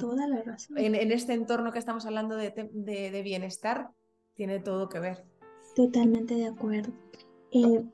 [0.00, 0.78] Toda la razón.
[0.78, 3.90] En, este entorno que estamos hablando de, bienestar,
[4.34, 5.24] tiene todo que ver.
[5.74, 6.92] Totalmente de acuerdo.
[7.52, 7.84] Eh,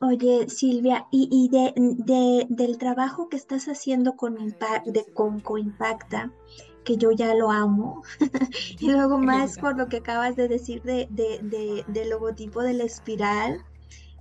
[0.00, 6.32] oye, Silvia, y, de, del trabajo que estás haciendo con, de, con Coimpacta,
[6.84, 8.02] que yo ya lo amo,
[8.80, 11.08] y luego más por lo que acabas de decir de,
[11.86, 13.64] del logotipo de la espiral,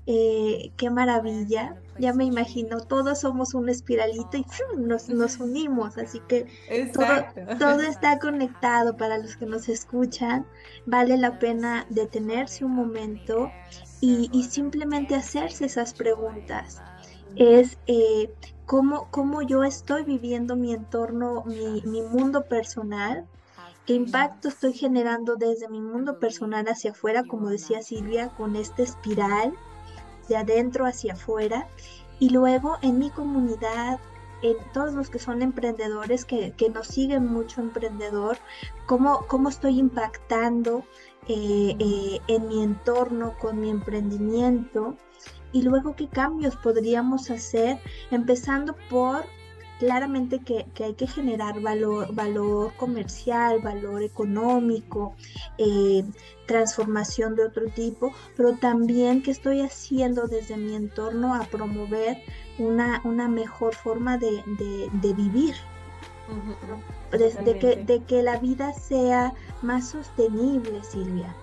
[0.05, 1.81] eh, qué maravilla.
[1.99, 4.45] Ya me imagino, todos somos un espiralito y
[4.77, 6.47] nos, nos, unimos, así que
[6.93, 10.45] todo, está conectado para los que nos escuchan.
[10.85, 13.51] Vale la pena detenerse un momento
[14.01, 16.81] y, simplemente hacerse esas preguntas.
[17.35, 18.33] Es eh,
[18.65, 23.27] ¿cómo, cómo, yo estoy viviendo mi entorno, mi, mi mundo personal,
[23.85, 28.83] qué impacto estoy generando desde mi mundo personal hacia afuera, como decía Silvia, con esta
[28.83, 29.53] espiral
[30.29, 31.67] de adentro hacia afuera
[32.19, 33.99] y luego en mi comunidad,
[34.41, 38.37] en todos los que son emprendedores, que, nos siguen mucho emprendedor,
[38.85, 40.85] cómo, cómo estoy impactando
[41.27, 44.95] eh, eh, en mi entorno con mi emprendimiento
[45.51, 47.79] y luego qué cambios podríamos hacer,
[48.11, 49.25] empezando por
[49.79, 55.15] claramente que, hay que generar valor, valor comercial, valor económico,
[55.57, 56.03] eh,
[56.45, 62.17] transformación de otro tipo, pero también que estoy haciendo desde mi entorno a promover
[62.57, 64.43] una, una mejor forma de,
[65.15, 65.55] vivir.
[67.11, 71.33] de, que, de que la vida sea más sostenible, Silvia.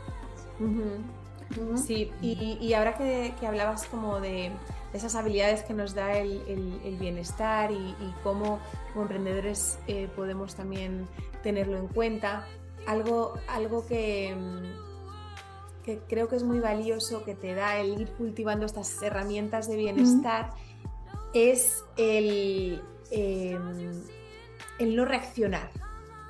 [1.77, 4.51] Sí, y, ahora que, hablabas como de
[4.93, 8.59] esas habilidades que nos da el, bienestar y, cómo
[8.93, 11.07] como emprendedores eh, podemos también
[11.43, 12.47] tenerlo en cuenta,
[12.87, 18.09] algo, algo que, mm, que, creo que es muy valioso que te da el ir
[18.11, 20.53] cultivando estas herramientas de bienestar
[21.33, 23.93] es el, em,
[24.79, 25.71] el no reaccionar.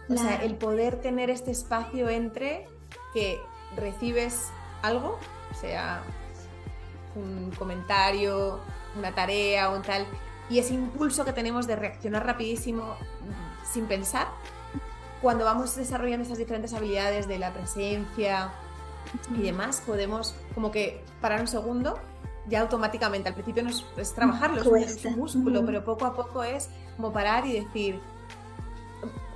[0.08, 2.68] O sea, el poder tener este espacio entre
[3.12, 3.40] que
[3.74, 4.50] recibes
[4.86, 5.18] algo,
[5.60, 6.02] sea
[7.14, 8.60] un comentario,
[8.96, 10.06] una tarea o tal,
[10.48, 14.28] y ese impulso que tenemos de reaccionar rapidísimo mm, sin pensar,
[15.22, 18.52] cuando vamos desarrollando esas diferentes habilidades de la presencia
[19.34, 21.98] y demás, podemos como que parar un segundo,
[22.48, 23.64] ya automáticamente, al principio
[23.96, 28.00] es, trabajarlo, es un, músculo, pero poco a poco es como parar y decir,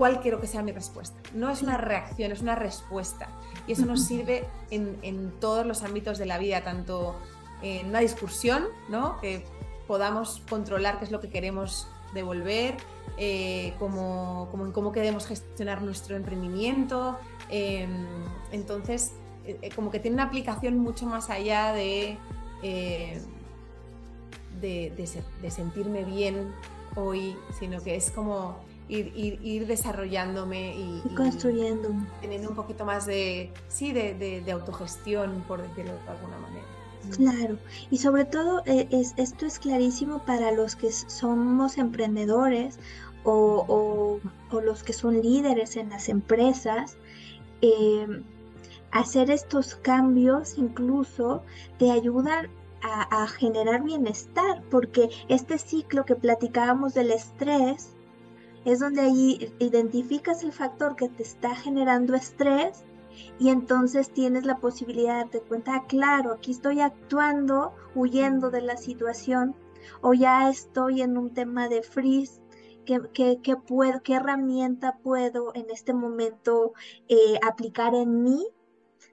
[0.01, 1.21] ¿cuál quiero que sea mi respuesta?
[1.35, 3.29] No es una reacción, es una respuesta.
[3.67, 7.17] Y eso nos sirve en, todos los ámbitos de la vida, tanto
[7.61, 9.21] en una discusión, ¿no?
[9.21, 9.45] que
[9.87, 12.79] podamos controlar qué es lo que queremos devolver,
[13.19, 17.19] eh, como, en cómo queremos gestionar nuestro emprendimiento.
[17.51, 18.07] Em,
[18.53, 19.13] entonces,
[19.45, 22.17] eh, eh, como que tiene una aplicación mucho más allá de,
[24.63, 26.55] de, sentirme bien
[26.97, 31.91] hoy, sino que es como ir, desarrollándome y, construyendo.
[32.21, 36.67] teniendo un poquito más de, sí, de, autogestión, por decirlo de alguna manera.
[37.17, 37.57] Claro,
[37.91, 42.79] y sobre todo eh, es, esto es clarísimo para los que somos emprendedores
[43.25, 44.21] o,
[44.53, 46.97] los que son líderes en las empresas.
[47.63, 48.23] Em,
[48.91, 51.43] hacer estos cambios incluso
[51.79, 52.49] te ayudan
[52.83, 57.95] a, a, generar bienestar, porque este ciclo que platicábamos del estrés
[58.65, 62.85] es donde ahí identificas el factor que te está generando estrés
[63.39, 68.63] y entonces tienes la posibilidad de darte cuenta, ah, claro, aquí estoy actuando, huyendo de
[68.63, 69.57] la situación
[70.01, 72.41] o ya estoy en un tema de freeze.
[72.85, 76.73] ¿Qué, puedo, qué herramienta puedo en este momento
[77.09, 78.45] eh, aplicar en mí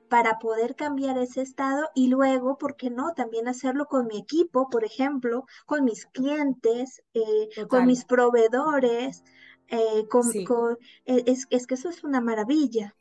[0.09, 3.13] para poder cambiar ese estado y luego, ¿por qué no?
[3.13, 9.23] También hacerlo con mi equipo, por ejemplo, con mis clientes, eh, con mis proveedores,
[9.69, 12.95] eh, con, e, es, que eso es una maravilla.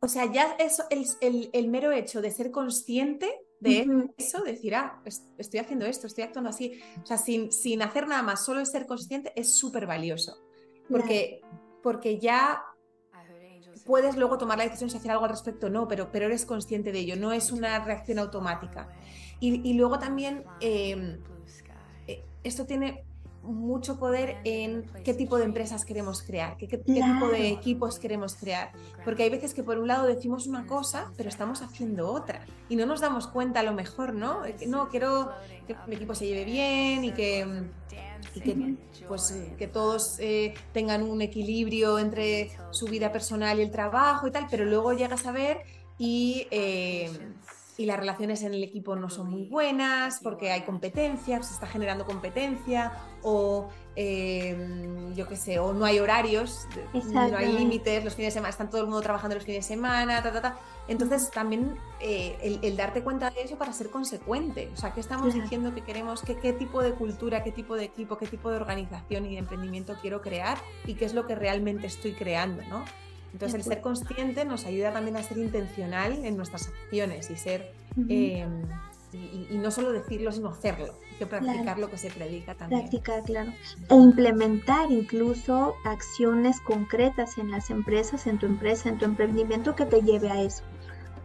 [0.00, 5.02] O sea, ya eso, el, el, mero hecho de ser consciente de eso, decir, ah,
[5.36, 8.66] estoy haciendo esto, estoy actuando así, o sea, sin, sin hacer nada más, solo el
[8.66, 10.38] ser consciente es súper valioso,
[10.88, 11.40] porque,
[11.82, 12.62] porque ya
[13.84, 16.46] puedes luego tomar la decisión si hacer algo al respecto o no, pero, pero eres
[16.46, 18.88] consciente de ello, no es una reacción automática.
[19.40, 21.18] Y, luego también eh,
[22.42, 23.04] esto tiene
[23.48, 28.72] mucho poder en qué tipo de empresas queremos crear, qué, tipo de equipos queremos crear.
[29.04, 32.44] Porque hay veces que por un lado decimos una cosa, pero estamos haciendo otra.
[32.68, 34.42] Y no nos damos cuenta a lo mejor, ¿no?
[34.66, 35.30] No, quiero
[35.66, 37.64] que mi equipo se lleve bien y que,
[38.34, 38.76] que,
[39.06, 44.30] pues, que todos eh, tengan un equilibrio entre su vida personal y el trabajo y
[44.30, 45.62] tal, pero luego llegas a ver
[45.98, 46.46] y...
[46.50, 47.10] Eh,
[47.78, 51.68] y las relaciones en el equipo no son muy buenas porque hay competencia, se está
[51.68, 58.16] generando competencia o em, yo qué sé, o no hay horarios, no hay límites, los
[58.16, 60.58] fines de semana, están todo el mundo trabajando los fines de semana, ta, ta, ta.
[60.88, 65.32] Entonces también eh, el, darte cuenta de eso para ser consecuente, o sea, ¿qué estamos
[65.32, 66.22] diciendo que queremos?
[66.22, 69.38] Qué, ¿Qué tipo de cultura, qué tipo de equipo, qué tipo de organización y de
[69.38, 70.58] emprendimiento quiero crear?
[70.84, 72.84] ¿Y qué es lo que realmente estoy creando, no?
[73.32, 77.72] Entonces, el ser consciente nos ayuda también a ser intencional en nuestras acciones y ser.
[78.08, 78.62] Em,
[79.12, 80.94] y, no solo decirlo, sino hacerlo.
[81.18, 82.82] Que practicar lo que se predica también.
[82.82, 83.52] Practicar, claro.
[83.88, 89.86] E implementar incluso acciones concretas en las empresas, en tu empresa, en tu emprendimiento que
[89.86, 90.62] te lleve a eso.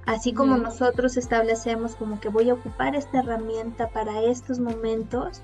[0.05, 5.41] Así como nosotros establecemos como que voy a ocupar esta herramienta para estos momentos,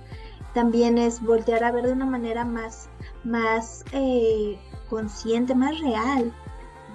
[0.53, 2.89] también es voltear a ver de una manera más,
[3.23, 6.33] más eh, consciente, más real,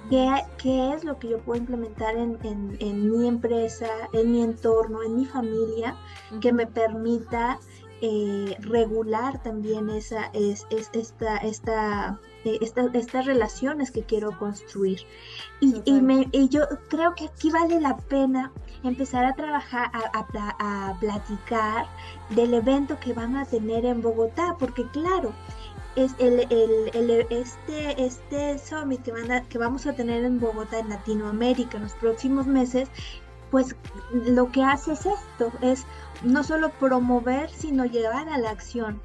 [0.09, 5.25] ¿Qué, es lo que yo puedo implementar en, mi empresa, en mi entorno, en mi
[5.25, 5.95] familia,
[6.41, 7.59] que me permita
[8.01, 14.99] eh, regular también esa, es, esta, esta, eh, esta, estas relaciones que quiero construir?
[15.59, 18.51] Y, y, yo creo que aquí vale la pena
[18.83, 21.87] empezar a trabajar, a, a platicar
[22.29, 25.33] del evento que van a tener en Bogotá, porque claro,
[25.95, 30.89] es el, el, este, este summit que, van que vamos a tener en Bogotá, en
[30.89, 32.89] Latinoamérica, en los próximos meses,
[33.51, 33.75] pues
[34.11, 35.85] lo que hace es esto, es
[36.23, 39.01] no solo promover, sino llevar a la acción.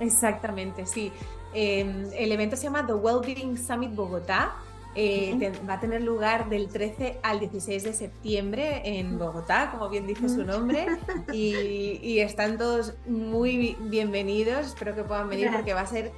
[0.00, 1.12] Exactamente, sí.
[1.52, 4.56] Em, el evento se llama The Wellbeing Summit Bogotá.
[4.96, 10.04] Eh, va a tener lugar del 13 al 16 de septiembre en Bogotá, como bien
[10.04, 10.86] dice su nombre,
[11.32, 16.10] y, están todos muy bienvenidos, espero que puedan venir porque va a ser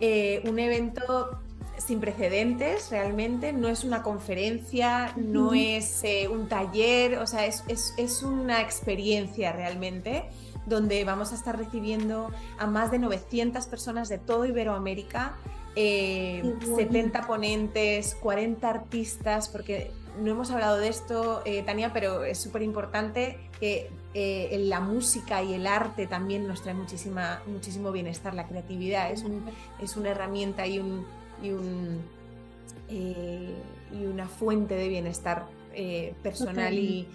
[0.00, 1.40] eh, un evento
[1.78, 7.64] sin precedentes realmente, no es una conferencia, no es eh, un taller, o sea, es,
[7.66, 10.24] es, una experiencia realmente
[10.66, 15.36] donde vamos a estar recibiendo a más de 900 personas de todo Iberoamérica,
[15.74, 22.38] 70 eh, ponentes, 40 artistas, porque no hemos hablado de esto, eh, Tania, pero es
[22.38, 28.48] súper importante que la música y el arte también nos trae muchísima, muchísimo bienestar, la
[28.48, 29.24] creatividad es,
[29.80, 31.06] es una herramienta y un,
[31.42, 32.02] y, un,
[32.88, 33.54] eh,
[33.92, 37.06] y una fuente de bienestar eh, personal y,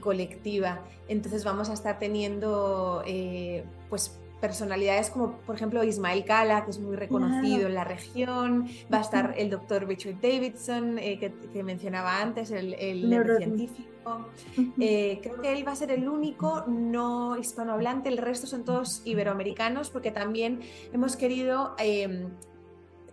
[0.00, 0.80] colectiva.
[1.08, 6.78] Entonces vamos a estar teniendo eh, pues personalidades como por ejemplo Ismael Cala, que es
[6.78, 12.50] muy reconocido en la región, va a estar el doctor Richard Davidson, que, mencionaba antes,
[12.50, 14.28] el, el neurocientífico.
[14.76, 19.90] creo que él va a ser el único no hispanohablante, el resto son todos iberoamericanos,
[19.90, 20.60] porque también
[20.92, 21.74] hemos querido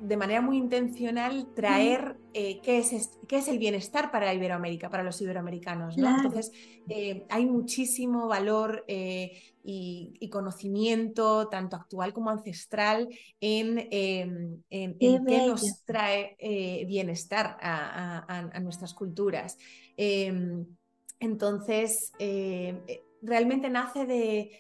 [0.04, 5.02] de manera muy intencional traer eh, qué, es, qué es el bienestar para Iberoamérica, para
[5.02, 5.98] los iberoamericanos.
[5.98, 6.52] Entonces,
[6.90, 13.08] eh, hay muchísimo valor eh, y, conocimiento, tanto actual como ancestral,
[13.40, 16.36] en, em, en, qué nos trae
[16.86, 19.58] bienestar a, nuestras culturas.
[19.96, 20.66] Em,
[21.22, 22.12] entonces,
[23.22, 24.52] realmente nace de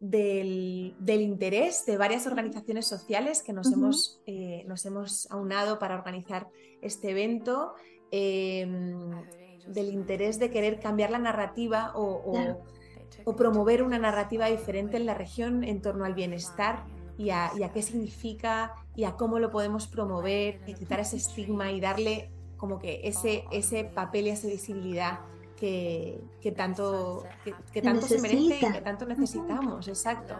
[0.00, 6.48] del, interés de varias organizaciones sociales que nos, hemos, eh, nos hemos aunado para organizar
[6.82, 7.74] este evento,
[8.10, 9.10] em,
[9.66, 12.62] del interés de querer cambiar la narrativa o,
[13.36, 16.84] promover una narrativa diferente en la región en torno al bienestar
[17.18, 22.30] y a, qué significa y a cómo lo podemos promover, quitar ese estigma y darle
[22.56, 25.20] como que ese, ese papel y esa visibilidad
[25.56, 27.24] que, tanto,
[27.72, 30.34] que, tanto se merece y que tanto necesitamos, exacto.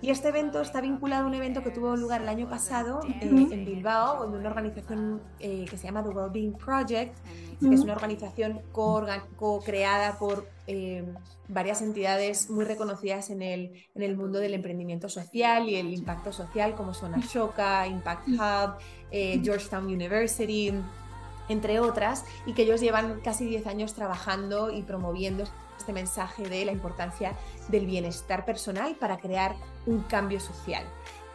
[0.00, 3.18] Y este evento está vinculado a un evento que tuvo lugar el año pasado eh,
[3.22, 7.16] en Bilbao, de una organización eh, que se llama The Wellbeing Project,
[7.60, 11.04] que es una organización co-creada por eh,
[11.48, 16.32] varias entidades muy reconocidas en el, en el mundo del emprendimiento social y el impacto
[16.32, 18.78] social, como son Ashoka, Impact Hub,
[19.10, 20.72] Georgetown University
[21.50, 25.44] entre otras, y que ellos llevan casi 10 años trabajando y promoviendo
[25.76, 27.32] este mensaje de la importancia
[27.68, 30.84] del bienestar personal para crear un cambio social.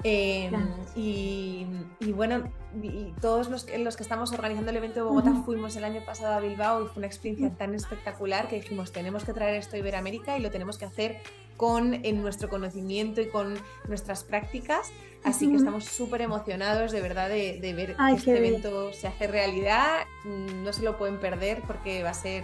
[0.08, 0.54] Em,
[0.96, 1.66] y,
[2.14, 2.44] bueno,
[2.80, 6.06] y todos los que, los que estamos organizando el evento de Bogotá fuimos el año
[6.06, 9.78] pasado a Bilbao y fue una experiencia tan espectacular que dijimos, tenemos que traer esto
[9.78, 11.18] a Iberoamérica y lo tenemos que hacer
[11.58, 14.92] con en nuestro conocimiento y con nuestras prácticas.
[15.24, 20.06] Así que estamos súper emocionados de verdad de, ver que este evento se hace realidad.
[20.24, 22.44] No se lo pueden perder porque va a ser,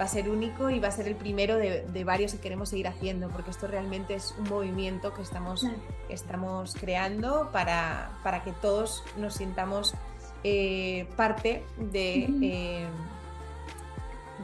[0.00, 2.88] va a ser único y va a ser el primero de, varios que queremos seguir
[2.88, 5.66] haciendo, porque esto realmente es un movimiento que estamos,
[6.08, 9.94] estamos creando para, para que todos nos sintamos
[10.42, 12.88] eh, parte de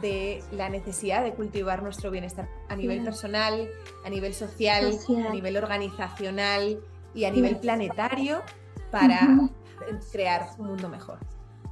[0.00, 3.68] de la necesidad de cultivar nuestro bienestar a nivel personal,
[4.04, 4.92] a nivel social,
[5.26, 6.80] a nivel organizacional
[7.14, 8.42] y a nivel planetario
[8.90, 9.50] para
[10.12, 11.18] crear un mundo mejor.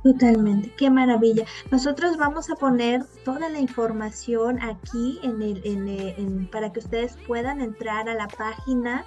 [0.04, 1.46] Totalmente, qué maravilla.
[1.70, 7.62] Nosotros vamos a poner toda la información aquí en el, en, para que ustedes puedan
[7.62, 9.06] entrar a la página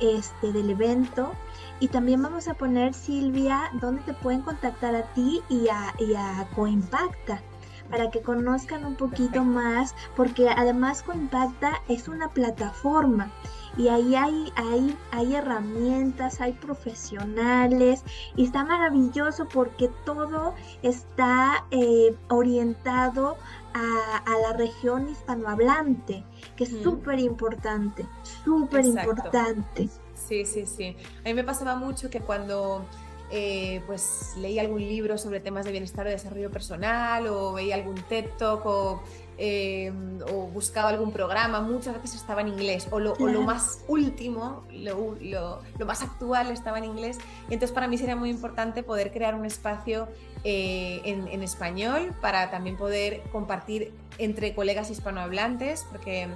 [0.00, 1.34] este, del evento.
[1.80, 6.14] Y también vamos a poner, Silvia, dónde te pueden contactar a ti y a, y
[6.14, 7.42] a Coimpacta
[7.90, 13.32] para que conozcan un poquito más, porque además Coimpacta es una plataforma
[13.78, 18.02] y ahí hay, hay, hay herramientas, hay profesionales
[18.34, 23.36] y está maravilloso porque todo está eh, orientado
[23.74, 26.24] a, la región hispanohablante,
[26.56, 28.06] que es súper importante,
[28.44, 29.88] súper importante.
[30.14, 30.96] Sí, sí, sí.
[31.20, 32.84] A mí me pasaba mucho que cuando
[33.30, 37.96] eh, pues leí algún libro sobre temas de bienestar o desarrollo personal o veía algún
[37.96, 39.02] TED Talk o,
[39.36, 39.92] eh,
[40.32, 45.86] o buscaba algún programa, muchas veces estaba en inglés o lo, más último, lo, lo,
[45.86, 47.18] más actual estaba en inglés.
[47.50, 50.08] Y entonces para mí sería muy importante poder crear un espacio
[50.44, 56.28] eh, en, en, español para también poder compartir entre colegas hispanohablantes, porque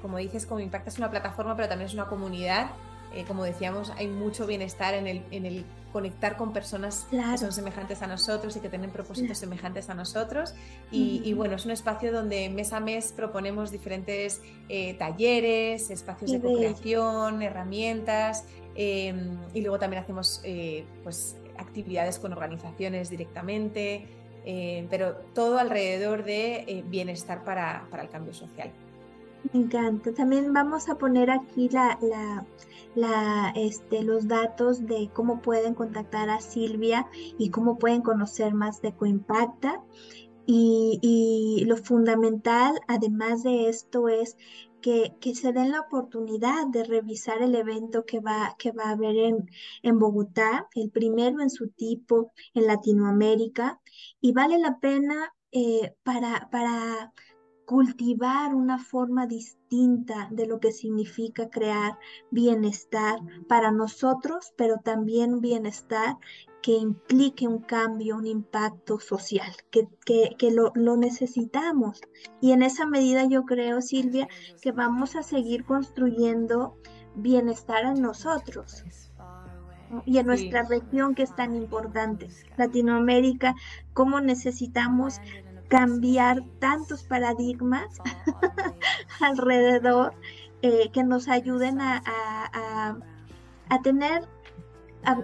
[0.00, 2.70] como dices, como Impacta es una plataforma, pero también es una comunidad
[3.14, 7.52] eh, como decíamos, hay mucho bienestar en el, en el conectar con personas que son
[7.52, 10.54] semejantes a nosotros y que tienen propósitos semejantes a nosotros.
[10.90, 16.40] Y, bueno, es un espacio donde mes a mes proponemos diferentes eh, talleres, espacios de
[16.40, 18.44] co-creación, herramientas
[18.74, 24.06] em, y luego también hacemos eh, pues, actividades con organizaciones directamente,
[24.44, 28.70] eh, pero todo alrededor de bienestar para, para, el cambio social.
[29.52, 30.12] Me encanta.
[30.12, 32.44] También vamos a poner aquí la, la
[32.94, 38.82] la, este, los datos de cómo pueden contactar a Silvia y cómo pueden conocer más
[38.82, 39.82] de Coimpacta.
[40.46, 44.36] Y, lo fundamental, además de esto, es
[44.80, 49.16] que, se den la oportunidad de revisar el evento que va, que va a haber
[49.82, 53.80] en, Bogotá, el primero en su tipo en Latinoamérica,
[54.20, 57.12] y vale la pena eh, para
[57.70, 61.96] cultivar una forma distinta de lo que significa crear
[62.32, 66.16] bienestar para nosotros, pero también bienestar
[66.62, 72.00] que implique un cambio, un impacto social, que, que, lo, lo, necesitamos.
[72.40, 74.26] Y en esa medida yo creo, Silvia,
[74.60, 76.76] que vamos a seguir construyendo
[77.14, 78.84] bienestar en nosotros
[80.06, 83.54] y en nuestra región que es tan importante, Latinoamérica,
[83.92, 85.20] cómo necesitamos
[85.70, 87.86] cambiar tantos paradigmas
[89.20, 90.12] alrededor
[90.60, 92.02] eh, que nos ayuden a,
[93.70, 94.28] a tener,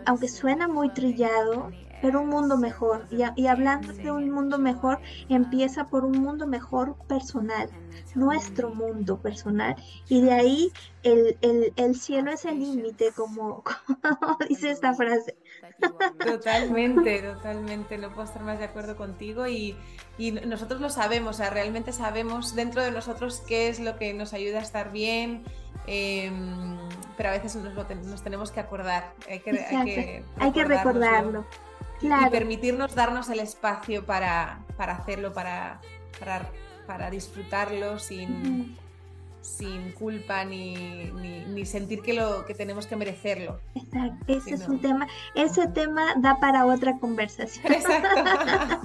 [0.07, 1.71] aunque suena muy trillado,
[2.01, 3.07] pero un mundo mejor.
[3.11, 7.69] Y, hablando de un mundo mejor, empieza por un mundo mejor personal,
[8.15, 9.75] nuestro mundo personal.
[10.09, 10.73] Y de ahí
[11.03, 11.37] el,
[11.77, 13.65] el, cielo es el límite, como,
[14.49, 15.37] dice esta frase.
[16.25, 17.99] Totalmente, totalmente.
[17.99, 19.77] No puedo estar más de acuerdo contigo y,
[20.19, 24.15] y nosotros lo sabemos, o sea, realmente sabemos dentro de nosotros qué es lo que
[24.15, 25.45] nos ayuda a estar bien.
[25.87, 26.79] Em,
[27.17, 31.47] pero a veces nos, nos, tenemos que acordar, hay que, hay que recordarlo
[32.01, 35.81] y permitirnos darnos el espacio para, para hacerlo, para,
[36.19, 36.51] para,
[36.87, 38.77] para, disfrutarlo sin,
[39.47, 41.11] sin culpa ni,
[41.47, 43.59] ni, sentir que, lo, que tenemos que merecerlo.
[43.75, 47.73] Exacto, ese es un tema, ese tema da para otra conversación.
[47.73, 48.81] Exacto.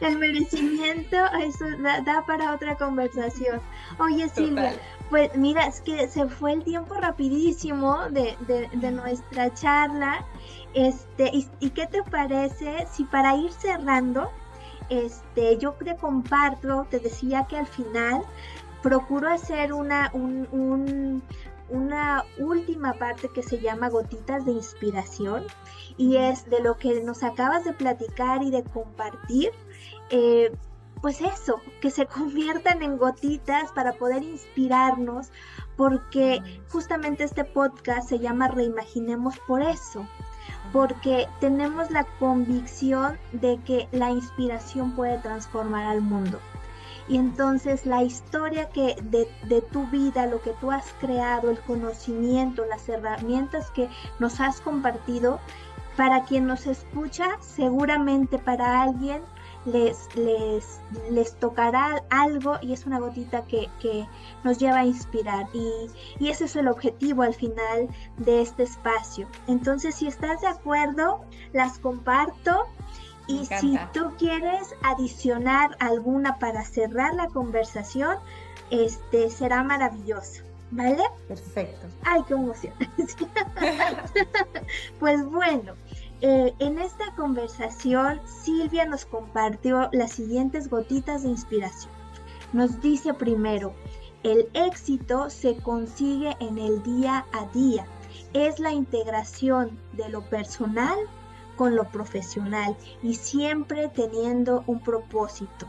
[0.00, 3.60] el merecimiento, eso da, para otra conversación.
[3.98, 4.74] Oye Silvia,
[5.10, 10.24] pues mira, es que se fue el tiempo rapidísimo de, de, de nuestra charla.
[10.74, 14.30] Este, y, qué te parece si para ir cerrando,
[14.90, 18.22] este, yo te comparto, te decía que al final
[18.82, 20.12] procuro hacer una,
[21.68, 25.44] una última parte que se llama gotitas de inspiración
[25.96, 29.50] y es de lo que nos acabas de platicar y de compartir.
[30.10, 30.52] Eh,
[31.00, 35.30] pues eso, que se conviertan en gotitas para poder inspirarnos,
[35.76, 40.06] porque justamente este podcast se llama Reimaginemos por eso,
[40.72, 46.38] porque tenemos la convicción de que la inspiración puede transformar al mundo.
[47.08, 51.58] Y entonces la historia que de, de, tu vida, lo que tú has creado, el
[51.60, 53.88] conocimiento, las herramientas que
[54.18, 55.40] nos has compartido,
[55.96, 59.20] para quien nos escucha, seguramente para alguien
[59.64, 60.80] les, les,
[61.10, 63.68] les tocará algo y es una gotita que,
[64.44, 67.88] nos lleva a inspirar y, y, ese es el objetivo al final
[68.18, 69.26] de este espacio.
[69.46, 71.20] Entonces, si estás de acuerdo,
[71.52, 72.66] las comparto
[73.28, 78.16] y si tú quieres adicionar alguna para cerrar la conversación,
[78.70, 80.42] este será maravilloso.
[80.70, 81.02] ¿Vale?
[81.28, 81.86] Perfecto.
[82.02, 82.74] Ay, qué emoción.
[85.00, 85.74] pues bueno,
[86.20, 91.92] eh, en esta conversación, Silvia nos compartió las siguientes gotitas de inspiración.
[92.52, 93.72] Nos dice primero,
[94.24, 97.86] el éxito se consigue en el día a día.
[98.32, 100.98] Es la integración de lo personal
[101.58, 105.66] con lo profesional y siempre teniendo un propósito.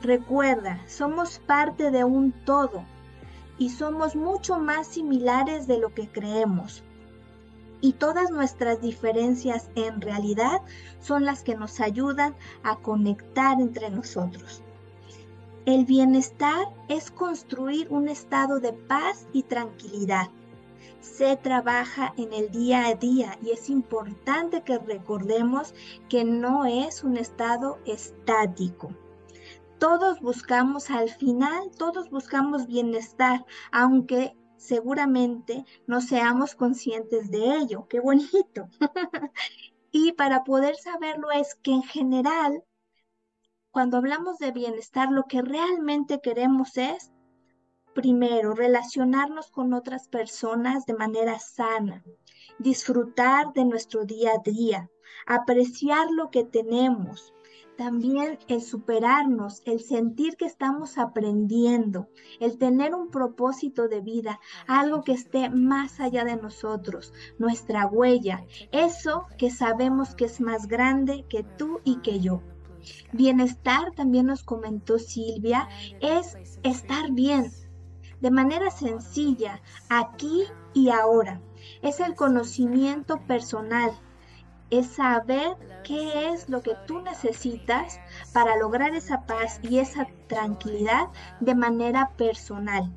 [0.00, 2.84] Recuerda, somos parte de un todo
[3.58, 6.84] y somos mucho más similares de lo que creemos
[7.80, 10.62] y todas nuestras diferencias en realidad
[11.00, 14.62] son las que nos ayudan a conectar entre nosotros.
[15.64, 20.28] El bienestar es construir un estado de paz y tranquilidad.
[21.00, 25.74] Se trabaja en el día a día y es importante que recordemos
[26.08, 28.90] que no es un estado estático.
[29.78, 37.86] Todos buscamos al final, todos buscamos bienestar, aunque seguramente no seamos conscientes de ello.
[37.88, 38.68] Qué bonito.
[39.92, 42.64] y para poder saberlo es que en general,
[43.70, 47.12] cuando hablamos de bienestar, lo que realmente queremos es
[47.98, 52.04] primero, relacionarnos con otras personas de manera sana,
[52.60, 54.88] disfrutar de nuestro día a día,
[55.26, 57.34] apreciar lo que tenemos,
[57.76, 64.38] también el superarnos, el sentir que estamos aprendiendo, el tener un propósito de vida,
[64.68, 70.68] algo que esté más allá de nosotros, nuestra huella, eso que sabemos que es más
[70.68, 72.44] grande que tú y que yo.
[73.12, 75.68] Bienestar, también nos comentó Silvia,
[76.00, 77.50] es estar bien,
[78.20, 80.44] de manera sencilla, aquí
[80.74, 81.40] y ahora.
[81.82, 83.92] Es el conocimiento personal,
[84.70, 88.00] es saber qué es lo que tú necesitas
[88.32, 91.08] para lograr esa paz y esa tranquilidad
[91.40, 92.92] de manera personal.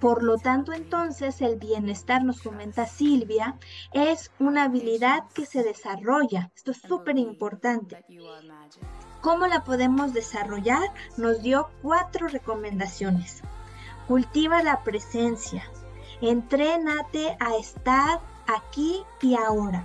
[0.00, 3.56] Por lo tanto, entonces el bienestar, nos comenta Silvia,
[3.92, 6.50] es una habilidad que se desarrolla.
[6.54, 8.04] Esto es súper importante.
[9.22, 10.90] ¿Cómo la podemos desarrollar?
[11.16, 13.42] Nos dio cuatro recomendaciones.
[14.06, 15.64] Cultiva la presencia.
[16.20, 19.84] Entrénate a estar aquí y ahora.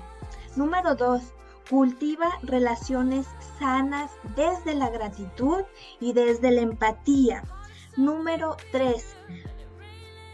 [0.56, 1.34] Número dos,
[1.70, 3.26] cultiva relaciones
[3.58, 5.64] sanas desde la gratitud
[6.00, 7.44] y desde la empatía.
[7.98, 9.16] Número tres,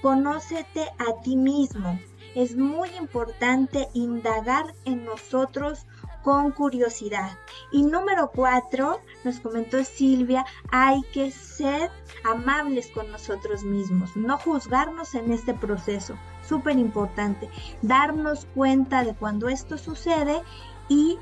[0.02, 2.00] conócete a ti mismo.
[2.36, 5.86] Es muy importante indagar en nosotros
[6.28, 7.38] con curiosidad.
[7.72, 11.90] Y número cuatro, nos comentó Silvia, hay que ser
[12.26, 16.16] amables con nosotros mismos, no juzgarnos en este proceso.
[16.46, 17.50] Súper importante,
[17.82, 20.42] darnos cuenta de cuando esto sucede
[20.90, 21.18] y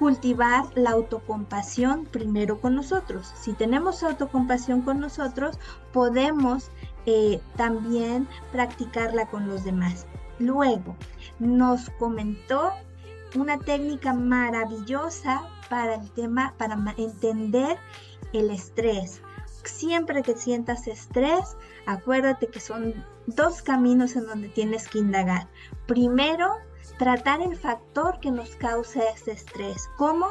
[0.00, 3.32] cultivar la autocompasión primero con nosotros.
[3.40, 5.56] Si tenemos autocompasión con nosotros,
[5.92, 6.72] podemos
[7.06, 10.08] eh, también practicarla con los demás.
[10.40, 10.96] Luego,
[11.38, 12.72] nos comentó
[13.34, 17.78] una técnica maravillosa para el tema, para entender
[18.32, 19.22] el estrés.
[19.64, 21.56] Siempre que sientas estrés,
[21.86, 25.48] acuérdate que son dos caminos en donde tienes que indagar.
[25.86, 26.56] Primero,
[26.98, 29.88] tratar el factor que nos causa ese estrés.
[29.96, 30.26] ¿Cómo?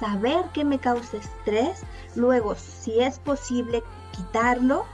[0.00, 1.82] Saber qué me causa estrés.
[2.14, 3.82] Luego, si es posible,
[4.12, 4.86] quitarlo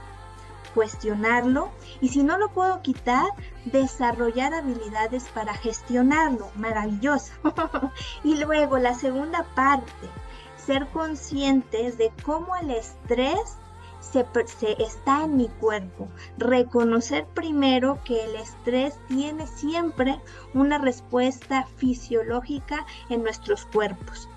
[0.77, 1.71] cuestionarlo
[2.01, 3.25] y si no lo puedo quitar,
[3.65, 6.51] desarrollar habilidades para gestionarlo.
[6.55, 7.33] Maravilloso.
[8.23, 10.07] y luego la segunda parte,
[10.55, 13.57] ser conscientes de cómo el estrés
[14.01, 16.09] se, se, está en mi cuerpo.
[16.37, 20.21] Reconocer primero que el estrés tiene siempre
[20.53, 24.29] una respuesta fisiológica en nuestros cuerpos.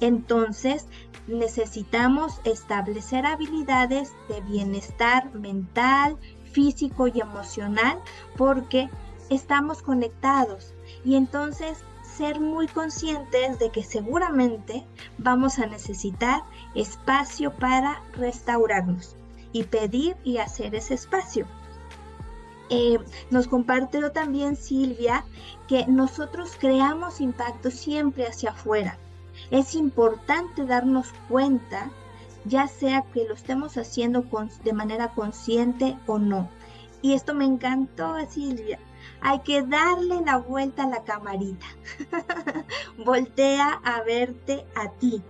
[0.00, 0.86] Entonces,
[1.26, 6.16] necesitamos establecer habilidades de bienestar mental,
[6.52, 7.98] físico y emocional
[8.36, 8.88] porque
[9.28, 10.72] estamos conectados
[11.04, 14.86] y entonces ser muy conscientes de que seguramente
[15.18, 16.42] vamos a necesitar
[16.74, 19.14] espacio para restaurarnos
[19.52, 21.46] y pedir y hacer ese espacio.
[22.70, 22.98] Eh,
[23.30, 25.24] nos compartió también Silvia
[25.68, 28.98] que nosotros creamos impacto siempre hacia afuera
[29.50, 31.90] es importante darnos cuenta,
[32.44, 34.24] ya sea que lo estemos haciendo
[34.64, 36.48] de manera consciente o no.
[37.02, 38.78] Y esto me encantó, Silvia.
[39.20, 41.66] Hay que darle la vuelta a la camarita.
[43.04, 45.22] Voltea a verte a ti.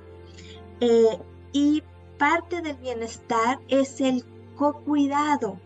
[0.80, 1.18] Eh,
[1.52, 1.82] y
[2.18, 4.24] parte del bienestar es el
[4.56, 5.58] co-cuidado,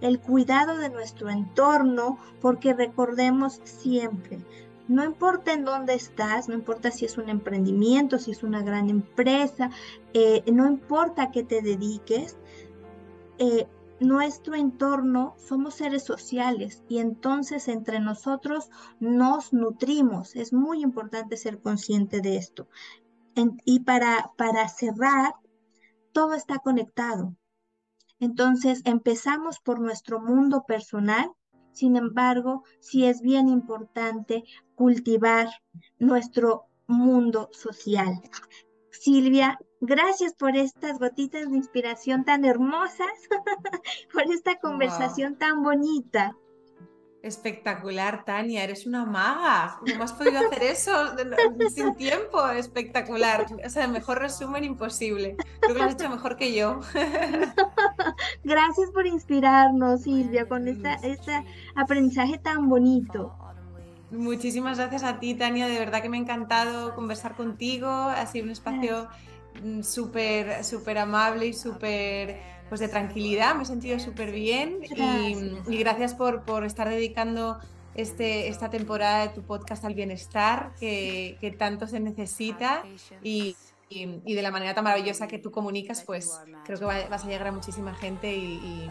[0.00, 4.38] el cuidado de nuestro entorno, porque recordemos siempre,
[4.90, 8.90] no importa en dónde estás, no importa si es un emprendimiento, si es una gran
[8.90, 9.70] empresa,
[10.14, 12.36] eh, no importa a qué te dediques,
[13.38, 13.68] eh,
[14.00, 20.34] nuestro entorno somos seres sociales y entonces entre nosotros nos nutrimos.
[20.34, 22.66] Es muy importante ser consciente de esto.
[23.64, 25.34] y para, para cerrar,
[26.12, 27.36] todo está conectado.
[28.18, 31.30] Entonces empezamos por nuestro mundo personal
[31.72, 34.44] sin embargo, sí es bien importante
[34.74, 35.48] cultivar
[35.98, 38.20] nuestro mundo social.
[38.90, 43.08] Silvia, gracias por estas gotitas de inspiración tan hermosas,
[44.12, 46.36] por esta conversación tan bonita.
[47.22, 49.78] Espectacular, Tania, eres una maga.
[49.80, 50.92] ¿Cómo has podido hacer eso
[51.74, 52.48] sin tiempo?
[52.48, 53.46] Espectacular.
[53.64, 55.36] O sea, el mejor resumen imposible.
[55.60, 56.80] Creo que lo has hecho mejor que yo.
[58.44, 61.44] Gracias por inspirarnos, Silvia, con esta, este
[61.74, 63.36] aprendizaje tan bonito.
[64.10, 65.68] Muchísimas gracias a ti, Tania.
[65.68, 67.88] De verdad que me ha encantado conversar contigo.
[67.88, 69.08] Ha sido un espacio
[69.62, 72.40] mm, súper, súper amable y súper
[72.70, 74.78] pues de tranquilidad, me he sentido súper bien
[75.68, 77.58] y, gracias por, por, estar dedicando
[77.96, 82.84] este, esta temporada de tu podcast al bienestar que, que tanto se necesita
[83.22, 83.56] y,
[83.90, 87.52] de la manera tan maravillosa que tú comunicas, pues creo que vas a llegar a
[87.52, 88.88] muchísima gente y,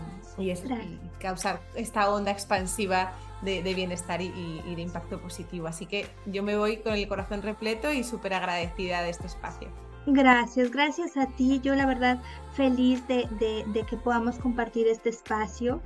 [1.19, 5.67] causar esta onda expansiva de, bienestar y, de impacto positivo.
[5.67, 9.69] Así que yo me voy con el corazón repleto y súper agradecida de este espacio.
[10.11, 11.59] Gracias, gracias a ti.
[11.61, 12.19] Yo la verdad
[12.53, 15.81] feliz de, de que podamos compartir este espacio.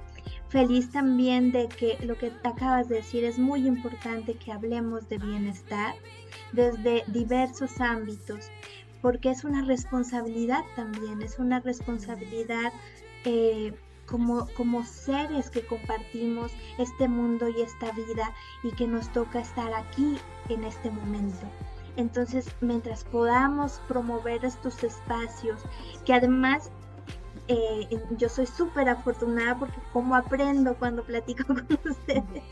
[0.47, 5.17] Feliz también de que lo que acabas de decir es muy importante que hablemos de
[5.17, 5.95] bienestar
[6.53, 8.49] desde diversos ámbitos,
[9.01, 12.71] porque es una responsabilidad también, es una responsabilidad
[13.25, 13.73] eh,
[14.05, 18.33] como, como seres que compartimos este mundo y esta vida
[18.63, 20.17] y que nos toca estar aquí
[20.47, 21.45] en este momento.
[21.95, 25.61] Entonces, mientras podamos promover estos espacios,
[26.05, 26.71] que además
[27.47, 27.87] eh,
[28.17, 32.43] yo soy súper afortunada porque como aprendo cuando platico con ustedes.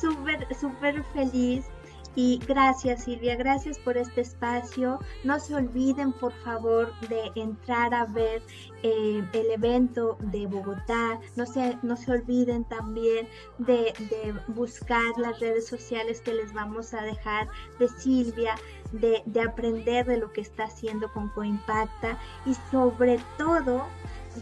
[0.00, 1.66] Súper, súper feliz
[2.14, 4.98] y gracias Silvia, gracias por este espacio.
[5.24, 8.42] No se olviden por favor de entrar a ver
[8.82, 11.18] eh, el evento de Bogotá.
[11.36, 13.28] No se, no se olviden también
[13.58, 17.48] de, de, buscar las redes sociales que les vamos a dejar
[17.78, 18.56] de Silvia,
[18.92, 23.86] de, de aprender de lo que está haciendo con Coimpacta y sobre todo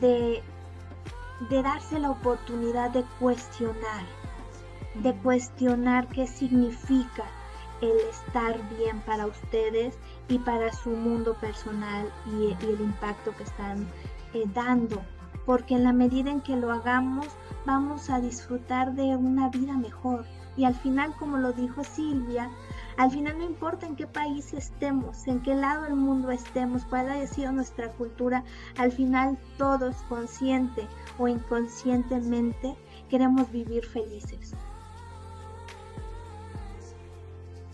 [0.01, 0.43] de,
[1.49, 4.05] de darse la oportunidad de cuestionar,
[4.95, 7.25] de cuestionar qué significa
[7.81, 9.99] el estar bien para ustedes
[10.29, 13.87] y para su mundo personal y, el impacto que están
[14.35, 15.03] eh, dando.
[15.47, 17.27] Porque en la medida en que lo hagamos,
[17.65, 20.25] vamos a disfrutar de una vida mejor.
[20.57, 22.51] Y al final, como lo dijo Silvia,
[22.97, 27.11] al final no importa en qué país estemos, en qué lado del mundo estemos, cuál
[27.11, 28.45] haya sido nuestra cultura,
[28.77, 30.87] al final todos, consciente
[31.19, 32.77] o inconscientemente,
[33.09, 34.55] queremos vivir felices.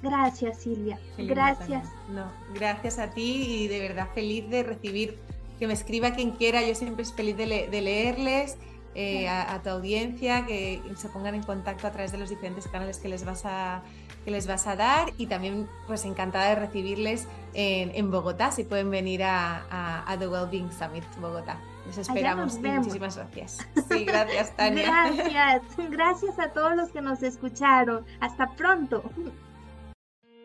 [0.03, 0.99] Gracias, Silvia.
[1.19, 1.89] gracias.
[2.11, 5.19] No, gracias a ti y de verdad feliz de recibir
[5.59, 6.63] que me escriba quien quiera.
[6.63, 8.57] Yo siempre es feliz de, leerles.
[8.99, 12.99] Eh, a, tu audiencia, que se pongan en contacto a través de los diferentes canales
[12.99, 13.83] que les vas a,
[14.25, 18.91] que les vas a dar y también pues encantada de recibirles en, Bogotá, si pueden
[18.91, 21.59] venir a, a, The Wellbeing Summit Bogotá.
[21.87, 22.59] Les esperamos.
[22.59, 23.59] Muchísimas gracias.
[23.89, 25.11] Sí, gracias, Tania.
[25.11, 25.63] Gracias.
[25.91, 28.05] Gracias a todos los que nos escucharon.
[28.21, 29.05] Hasta pronto.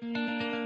[0.02, 0.61] うん。